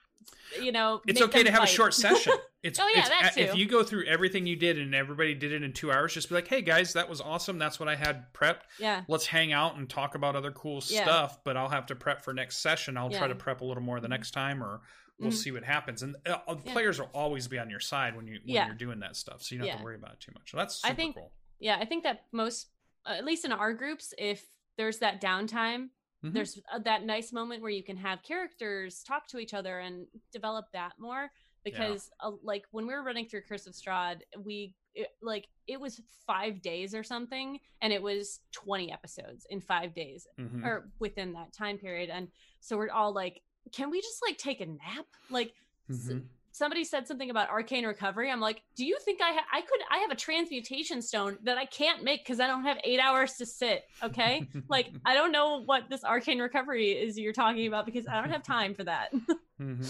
[0.61, 1.68] you know it's okay to have fight.
[1.68, 3.41] a short session it's oh yeah it's, that too.
[3.41, 6.29] if you go through everything you did and everybody did it in two hours just
[6.29, 9.53] be like hey guys that was awesome that's what i had prepped yeah let's hang
[9.53, 11.03] out and talk about other cool yeah.
[11.03, 13.18] stuff but i'll have to prep for next session i'll yeah.
[13.18, 14.12] try to prep a little more the mm-hmm.
[14.12, 14.81] next time or
[15.18, 15.37] we'll mm-hmm.
[15.37, 16.73] see what happens and uh, yeah.
[16.73, 19.55] players will always be on your side when you when you're doing that stuff so
[19.55, 21.31] you don't have to worry about it too much so that's i think cool.
[21.59, 22.68] yeah i think that most
[23.07, 24.45] uh, at least in our groups if
[24.77, 25.89] there's that downtime
[26.25, 26.35] Mm-hmm.
[26.35, 30.66] There's that nice moment where you can have characters talk to each other and develop
[30.73, 31.31] that more
[31.64, 32.29] because yeah.
[32.29, 36.01] uh, like when we were running through Curse of Strahd, we it, like it was
[36.27, 40.64] five days or something, and it was 20 episodes in five days mm-hmm.
[40.64, 42.29] or within that time period, and
[42.61, 43.41] so we're all like,
[43.73, 45.07] can we just like take a nap?
[45.31, 45.53] Like.
[45.91, 46.18] Mm-hmm
[46.53, 48.30] somebody said something about arcane recovery.
[48.30, 51.59] I'm like, do you think I ha- I could I have a transmutation stone that
[51.59, 53.84] I can't make because I don't have eight hours to sit.
[54.03, 58.20] Okay, like I don't know what this arcane recovery is you're talking about because I
[58.20, 59.12] don't have time for that.
[59.61, 59.82] mm-hmm.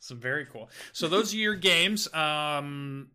[0.00, 0.70] So very cool.
[0.92, 2.12] So those are your games.
[2.14, 3.08] Um,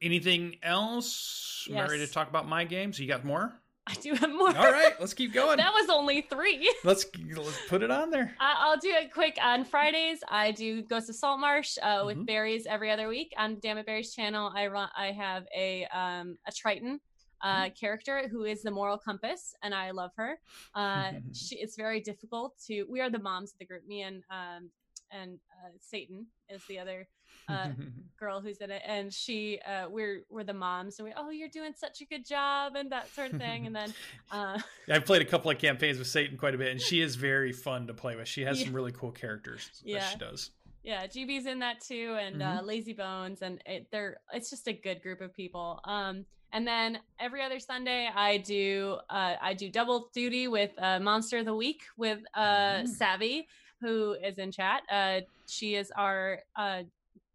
[0.00, 1.66] anything else?
[1.68, 1.90] Yes.
[1.90, 2.98] ready to talk about my games?
[2.98, 3.52] You got more?
[3.90, 4.56] I do have more.
[4.56, 5.56] All right, let's keep going.
[5.56, 6.72] that was only three.
[6.84, 7.04] let's
[7.36, 8.34] let's put it on there.
[8.38, 9.36] I'll do it quick.
[9.42, 12.24] On Fridays, I do Ghost of Saltmarsh uh, with mm-hmm.
[12.24, 13.32] berries every other week.
[13.36, 14.88] On Dammit Berries channel, I run.
[14.96, 17.00] I have a um, a Triton
[17.42, 17.74] uh, mm-hmm.
[17.78, 20.38] character who is the moral compass, and I love her.
[20.74, 22.84] Uh, she, it's very difficult to.
[22.88, 23.86] We are the moms of the group.
[23.88, 24.70] Me and um,
[25.10, 27.08] and uh, Satan is the other
[27.48, 27.68] uh,
[28.18, 31.48] girl who's in it, and she uh, we're we're the moms, and we oh you're
[31.48, 33.92] doing such a good job and that sort of thing, and then
[34.32, 34.58] uh,
[34.88, 37.52] I've played a couple of campaigns with Satan quite a bit, and she is very
[37.52, 38.28] fun to play with.
[38.28, 38.66] She has yeah.
[38.66, 40.08] some really cool characters yeah.
[40.08, 40.50] she does.
[40.82, 42.66] Yeah, GB's in that too, and uh, mm-hmm.
[42.66, 45.80] Lazy Bones, and it, they're it's just a good group of people.
[45.84, 50.98] Um, and then every other Sunday, I do uh, I do double duty with uh,
[50.98, 52.40] Monster of the Week with uh,
[52.80, 52.88] mm.
[52.88, 53.46] Savvy,
[53.80, 54.82] who is in chat.
[54.90, 56.82] Uh, she is our uh,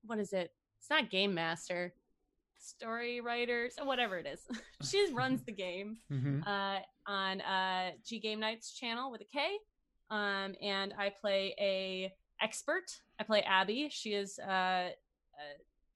[0.06, 0.52] what is it?
[0.80, 1.93] It's not game master,
[2.60, 4.41] story writer, so whatever it is.
[4.89, 6.41] she runs the game mm-hmm.
[6.48, 9.58] uh, on uh, G Game Nights channel with a K.
[10.10, 12.84] Um, and I play a expert.
[13.20, 13.89] I play Abby.
[13.89, 14.89] She is uh,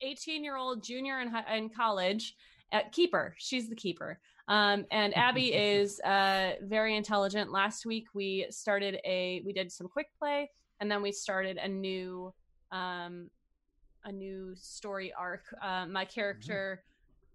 [0.00, 2.34] 18 year old junior in, in college.
[2.72, 4.20] At keeper, she's the keeper.
[4.48, 7.50] Um, and Abby is uh, very intelligent.
[7.50, 10.50] Last week we started a, we did some quick play,
[10.80, 12.32] and then we started a new
[12.72, 13.30] um,
[14.04, 15.44] a new story arc.
[15.62, 16.82] Uh, my character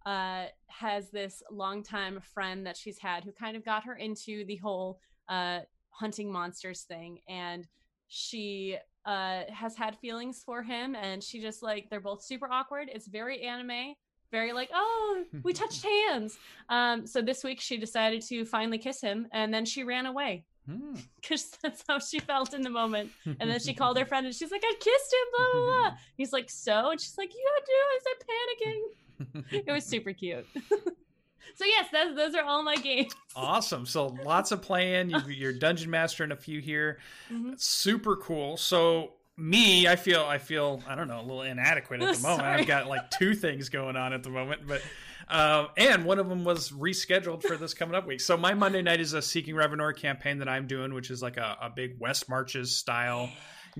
[0.05, 4.55] uh, has this longtime friend that she's had who kind of got her into the
[4.57, 5.59] whole uh,
[5.89, 7.67] hunting monsters thing, and
[8.07, 12.89] she uh, has had feelings for him, and she just like they're both super awkward.
[12.91, 13.95] It's very anime.
[14.31, 16.37] Very like, oh, we touched hands.
[16.69, 20.43] Um, so this week she decided to finally kiss him, and then she ran away
[21.21, 21.57] because mm.
[21.61, 23.11] that's how she felt in the moment.
[23.25, 25.97] And then she called her friend and she's like, I kissed him, blah, blah, blah.
[26.17, 26.91] He's like, so?
[26.91, 27.71] And she's like, you do.
[27.71, 29.65] I said panicking.
[29.67, 30.45] it was super cute.
[31.55, 33.13] so yes, those, those are all my games.
[33.35, 33.85] awesome.
[33.85, 35.11] So lots of playing.
[35.29, 36.99] You, are dungeon master in a few here.
[37.31, 37.53] Mm-hmm.
[37.57, 38.57] Super cool.
[38.57, 42.41] So me, I feel I feel I don't know a little inadequate at the moment.
[42.41, 42.61] Sorry.
[42.61, 44.81] I've got like two things going on at the moment, but
[45.27, 48.21] uh, and one of them was rescheduled for this coming up week.
[48.21, 51.37] So my Monday night is a Seeking Revenor campaign that I'm doing, which is like
[51.37, 53.29] a, a big West Marches style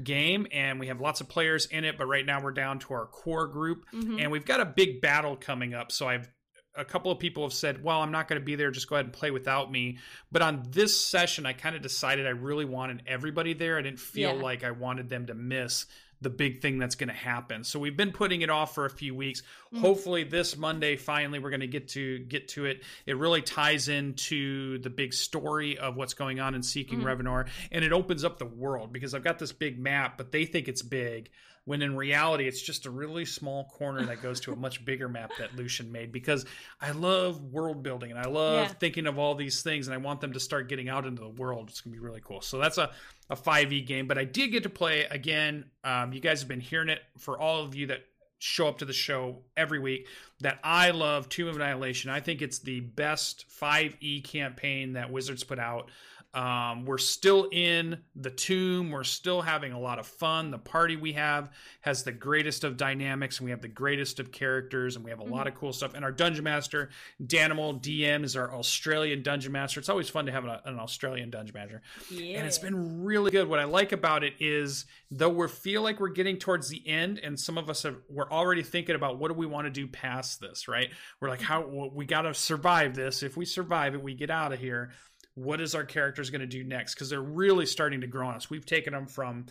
[0.03, 2.93] game and we have lots of players in it but right now we're down to
[2.93, 4.20] our core group mm-hmm.
[4.20, 6.30] and we've got a big battle coming up so i've
[6.78, 8.71] a couple of people have said, "Well, I'm not going to be there.
[8.71, 9.97] Just go ahead and play without me."
[10.32, 13.78] But on this session, I kind of decided I really wanted everybody there.
[13.78, 14.41] I didn't feel yeah.
[14.41, 15.86] like I wanted them to miss
[16.21, 17.63] the big thing that's going to happen.
[17.63, 19.43] So we've been putting it off for a few weeks.
[19.73, 19.82] Mm.
[19.82, 22.84] Hopefully this Monday finally we're going to get to get to it.
[23.05, 27.03] It really ties into the big story of what's going on in Seeking mm.
[27.03, 30.45] Revenor and it opens up the world because I've got this big map but they
[30.45, 31.30] think it's big
[31.66, 35.09] when in reality it's just a really small corner that goes to a much bigger
[35.09, 36.45] map that Lucien made because
[36.80, 38.68] I love world building and I love yeah.
[38.68, 41.30] thinking of all these things and I want them to start getting out into the
[41.30, 41.70] world.
[41.70, 42.41] It's gonna be really cool.
[42.41, 42.91] So that's a
[43.30, 45.66] a 5e game, but I did get to play again.
[45.84, 48.01] Um, you guys have been hearing it for all of you that
[48.38, 50.07] show up to the show every week
[50.41, 52.11] that I love Tomb of Annihilation.
[52.11, 55.89] I think it's the best 5e campaign that Wizards put out.
[56.36, 58.92] Um, we're still in the tomb.
[58.92, 60.52] We're still having a lot of fun.
[60.52, 64.34] The party we have has the greatest of dynamics, and we have the greatest of
[64.34, 65.34] characters, and we have a mm-hmm.
[65.34, 65.94] lot of cool stuff.
[65.94, 66.90] And our dungeon master,
[67.24, 69.80] Danimal DM, is our Australian dungeon master.
[69.80, 71.82] It's always fun to have an, an Australian dungeon master,
[72.12, 72.40] yeah.
[72.40, 73.48] and it's been really good.
[73.48, 77.18] What I like about it is, though we feel like we're getting towards the end,
[77.24, 79.88] and some of us have, we're already thinking about what do we want to do
[79.88, 80.68] past this.
[80.68, 80.90] Right?
[81.22, 83.24] We're like, how we got to survive this.
[83.24, 84.92] If we survive it, we get out of here
[85.36, 88.36] what is our characters going to do next because they're really starting to grow on
[88.36, 89.46] us we've taken them from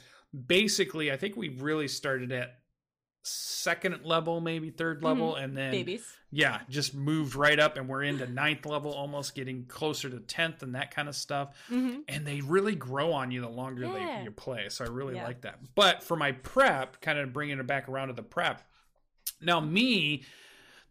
[0.47, 2.59] basically i think we've really started at
[3.27, 5.07] second level maybe third mm-hmm.
[5.07, 5.45] level mm-hmm.
[5.45, 9.65] and then babies yeah just moved right up and we're into ninth level almost getting
[9.65, 12.01] closer to 10th and that kind of stuff mm-hmm.
[12.09, 14.19] and they really grow on you the longer yeah.
[14.19, 15.25] they you play so i really yeah.
[15.25, 18.61] like that but for my prep kind of bringing it back around to the prep
[19.41, 20.23] now me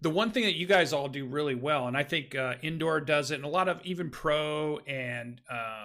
[0.03, 2.99] the one thing that you guys all do really well, and I think uh, Indoor
[2.99, 5.82] does it, and a lot of even Pro and um,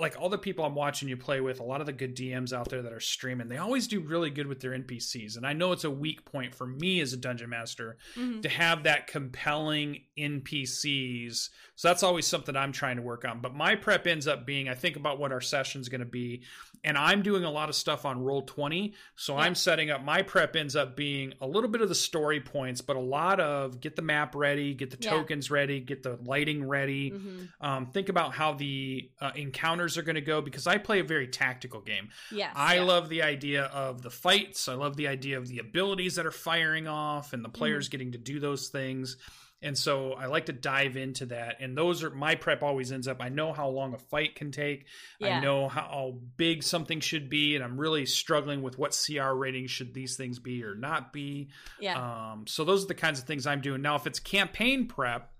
[0.00, 2.52] like all the people I'm watching you play with, a lot of the good DMs
[2.52, 5.36] out there that are streaming, they always do really good with their NPCs.
[5.36, 8.40] And I know it's a weak point for me as a dungeon master mm-hmm.
[8.40, 11.50] to have that compelling NPCs.
[11.76, 13.40] So that's always something I'm trying to work on.
[13.40, 16.42] But my prep ends up being I think about what our session's going to be
[16.84, 18.94] and I'm doing a lot of stuff on Roll20.
[19.16, 19.40] So yeah.
[19.40, 22.80] I'm setting up my prep ends up being a little bit of the story points,
[22.80, 25.10] but a lot of get the map ready, get the yeah.
[25.10, 27.10] tokens ready, get the lighting ready.
[27.10, 27.44] Mm-hmm.
[27.60, 29.32] Um, think about how the uh,
[29.78, 32.08] encounters are going to go because I play a very tactical game.
[32.32, 32.82] Yes, I yeah.
[32.82, 34.68] love the idea of the fights.
[34.68, 37.92] I love the idea of the abilities that are firing off and the players mm-hmm.
[37.92, 39.16] getting to do those things.
[39.60, 41.56] And so I like to dive into that.
[41.58, 43.16] And those are my prep always ends up.
[43.20, 44.86] I know how long a fight can take.
[45.18, 45.38] Yeah.
[45.38, 47.56] I know how big something should be.
[47.56, 51.48] And I'm really struggling with what CR rating should these things be or not be.
[51.80, 52.30] Yeah.
[52.30, 53.82] Um, so those are the kinds of things I'm doing.
[53.82, 55.32] Now, if it's campaign prep,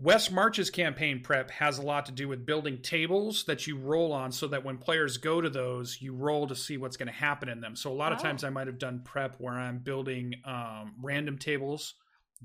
[0.00, 4.12] West March's campaign prep has a lot to do with building tables that you roll
[4.12, 7.12] on so that when players go to those, you roll to see what's going to
[7.12, 7.76] happen in them.
[7.76, 8.22] So a lot of oh.
[8.22, 11.94] times I might have done prep where I'm building um, random tables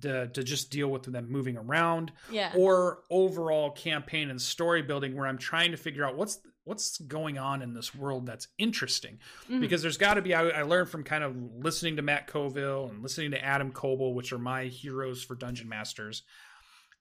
[0.01, 2.53] to, to just deal with them moving around yeah.
[2.55, 7.37] or overall campaign and story building where i'm trying to figure out what's what's going
[7.37, 9.59] on in this world that's interesting mm-hmm.
[9.59, 12.89] because there's got to be I, I, learned from kind of listening to matt Colville
[12.89, 16.23] and listening to adam Koebel which are my heroes for dungeon masters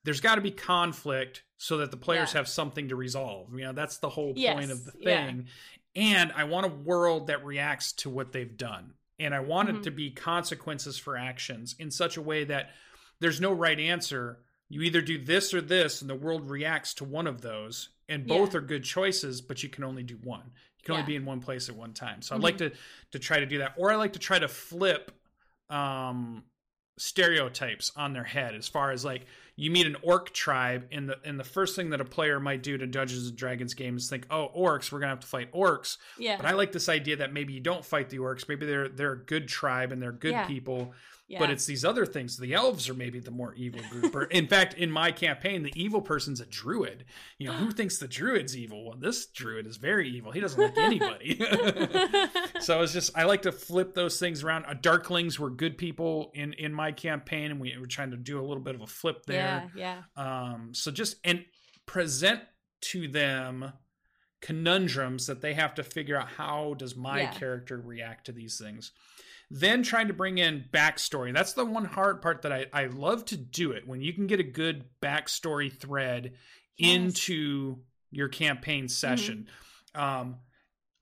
[0.09, 2.39] there's got to be conflict so that the players yeah.
[2.39, 4.55] have something to resolve you know that's the whole yes.
[4.55, 5.47] point of the thing
[5.95, 6.03] yeah.
[6.21, 9.79] and i want a world that reacts to what they've done and I want mm-hmm.
[9.79, 12.71] it to be consequences for actions in such a way that
[13.21, 14.39] there's no right answer.
[14.69, 18.27] You either do this or this, and the world reacts to one of those, and
[18.27, 18.59] both yeah.
[18.59, 20.53] are good choices, but you can only do one.
[20.79, 22.23] You can only be in one place at one time.
[22.23, 22.45] So mm-hmm.
[22.45, 22.73] I like to
[23.13, 25.11] to try to do that, or I like to try to flip
[25.69, 26.45] um,
[26.99, 29.27] stereotypes on their head as far as like
[29.57, 32.63] you meet an orc tribe and the and the first thing that a player might
[32.63, 35.53] do to Dungeons and Dragons games is think, oh, orcs, we're gonna have to fight
[35.53, 35.97] orcs.
[36.17, 36.37] Yeah.
[36.37, 38.49] But I like this idea that maybe you don't fight the orcs.
[38.49, 40.47] Maybe they're they're a good tribe and they're good yeah.
[40.47, 40.93] people
[41.29, 41.39] yeah.
[41.41, 42.39] But it's these other things.
[42.39, 44.15] The elves are maybe the more evil group.
[44.15, 47.05] Or in fact, in my campaign, the evil person's a druid.
[47.37, 48.87] You know, who thinks the druid's evil?
[48.87, 50.33] Well, this druid is very evil.
[50.33, 51.39] He doesn't like anybody.
[52.61, 54.65] so it's just I like to flip those things around.
[54.65, 58.41] Uh, Darklings were good people in in my campaign, and we were trying to do
[58.41, 59.71] a little bit of a flip there.
[59.75, 60.53] Yeah, yeah.
[60.53, 61.45] Um, so just and
[61.85, 62.41] present
[62.81, 63.75] to them
[64.41, 67.33] conundrums that they have to figure out how does my yeah.
[67.33, 68.93] character react to these things
[69.51, 73.25] then trying to bring in backstory that's the one hard part that i, I love
[73.27, 76.35] to do it when you can get a good backstory thread
[76.77, 76.95] yes.
[76.95, 77.79] into
[78.11, 79.49] your campaign session
[79.95, 80.01] mm-hmm.
[80.01, 80.37] um,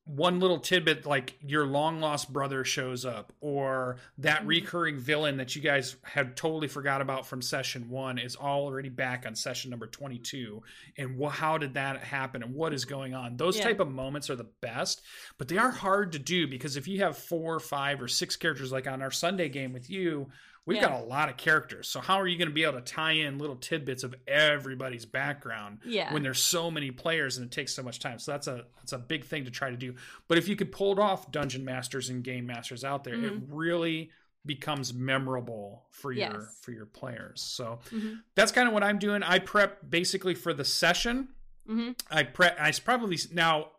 [0.07, 4.49] one little tidbit like your long lost brother shows up or that mm-hmm.
[4.49, 9.27] recurring villain that you guys had totally forgot about from session one is already back
[9.27, 10.63] on session number 22
[10.97, 13.65] and wh- how did that happen and what is going on those yeah.
[13.65, 15.03] type of moments are the best
[15.39, 18.71] but they are hard to do because if you have four five or six characters
[18.71, 20.29] like on our sunday game with you
[20.67, 20.89] we've yeah.
[20.89, 21.89] got a lot of characters.
[21.89, 25.07] So how are you going to be able to tie in little tidbits of everybody's
[25.07, 26.13] background yeah.
[26.13, 28.19] when there's so many players and it takes so much time?
[28.19, 29.95] So that's a that's a big thing to try to do.
[30.29, 33.37] But if you could pull it off dungeon masters and game masters out there, mm-hmm.
[33.37, 34.11] it really
[34.45, 37.43] becomes memorable for your for your players.
[37.43, 38.15] So mm-hmm.
[38.35, 39.23] that's kind of what I'm doing.
[39.23, 41.29] I prep basically for the session.
[41.69, 41.93] Mm-hmm.
[42.11, 42.57] I prep.
[42.61, 43.71] I probably now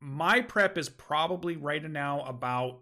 [0.00, 2.80] my prep is probably right now about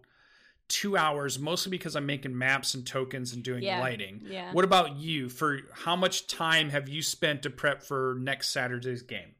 [0.68, 3.80] two hours, mostly because I'm making maps and tokens and doing yeah.
[3.80, 4.22] lighting.
[4.24, 4.52] Yeah.
[4.52, 5.28] What about you?
[5.28, 9.34] For how much time have you spent to prep for next Saturday's game?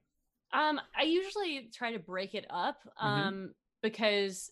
[0.53, 3.07] Um, I usually try to break it up mm-hmm.
[3.07, 3.47] um, mm-hmm.
[3.83, 4.51] because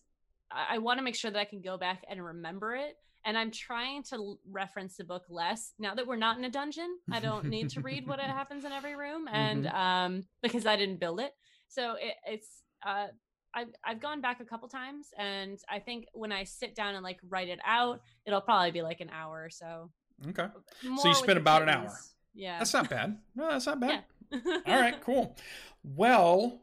[0.51, 2.97] I, I want to make sure that I can go back and remember it.
[3.25, 6.99] And I'm trying to reference the book less now that we're not in a dungeon.
[7.13, 9.77] I don't need to read what happens in every room, and mm-hmm.
[9.77, 11.33] um, because I didn't build it,
[11.69, 12.49] so it, it's
[12.85, 13.07] uh,
[13.55, 17.03] I've I've gone back a couple times, and I think when I sit down and
[17.03, 19.91] like write it out, it'll probably be like an hour or so.
[20.29, 20.47] Okay.
[20.85, 21.93] More so you spend about an hour.
[22.35, 22.59] Yeah.
[22.59, 23.19] That's not bad.
[23.35, 24.05] No, that's not bad.
[24.31, 24.41] Yeah.
[24.67, 25.37] All right, cool.
[25.85, 26.63] Well,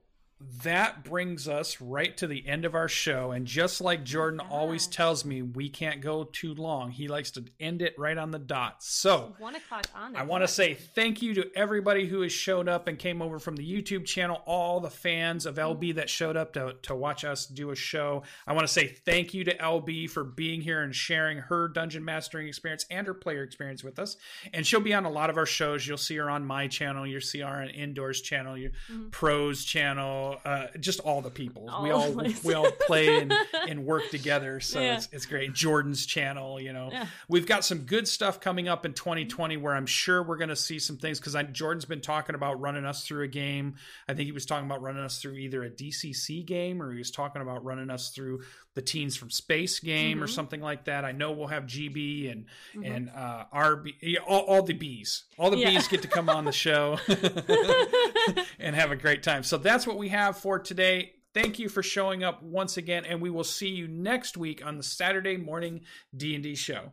[0.63, 3.31] that brings us right to the end of our show.
[3.31, 4.49] And just like Jordan yeah.
[4.49, 6.91] always tells me, we can't go too long.
[6.91, 8.81] He likes to end it right on the dot.
[8.81, 10.15] So, one o'clock on.
[10.15, 13.37] I want to say thank you to everybody who has showed up and came over
[13.37, 17.25] from the YouTube channel, all the fans of LB that showed up to, to watch
[17.25, 18.23] us do a show.
[18.47, 22.05] I want to say thank you to LB for being here and sharing her dungeon
[22.05, 24.15] mastering experience and her player experience with us.
[24.53, 25.85] And she'll be on a lot of our shows.
[25.85, 29.09] You'll see her on my channel, you'll see her on Indoors channel, your mm-hmm.
[29.09, 31.69] Pros channel uh, just all the people.
[31.69, 32.11] All we all
[32.43, 33.33] we all play and,
[33.67, 34.95] and work together, so yeah.
[34.95, 35.53] it's it's great.
[35.53, 37.07] Jordan's channel, you know, yeah.
[37.27, 40.55] we've got some good stuff coming up in 2020 where I'm sure we're going to
[40.55, 43.75] see some things because Jordan's been talking about running us through a game.
[44.07, 46.97] I think he was talking about running us through either a DCC game or he
[46.97, 48.41] was talking about running us through
[48.75, 50.23] the Teens from Space game mm-hmm.
[50.23, 51.05] or something like that.
[51.05, 52.45] I know we'll have GB and
[52.75, 52.83] mm-hmm.
[52.83, 55.71] and uh, RB, all, all, the bees, all the yeah.
[55.71, 56.99] bees get to come on the show
[58.59, 59.43] and have a great time.
[59.43, 61.13] So that's what we have for today.
[61.33, 64.77] Thank you for showing up once again, and we will see you next week on
[64.77, 65.81] the Saturday morning
[66.15, 66.91] D and D show.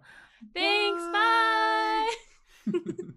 [0.54, 1.02] Thanks.
[1.12, 2.14] Bye.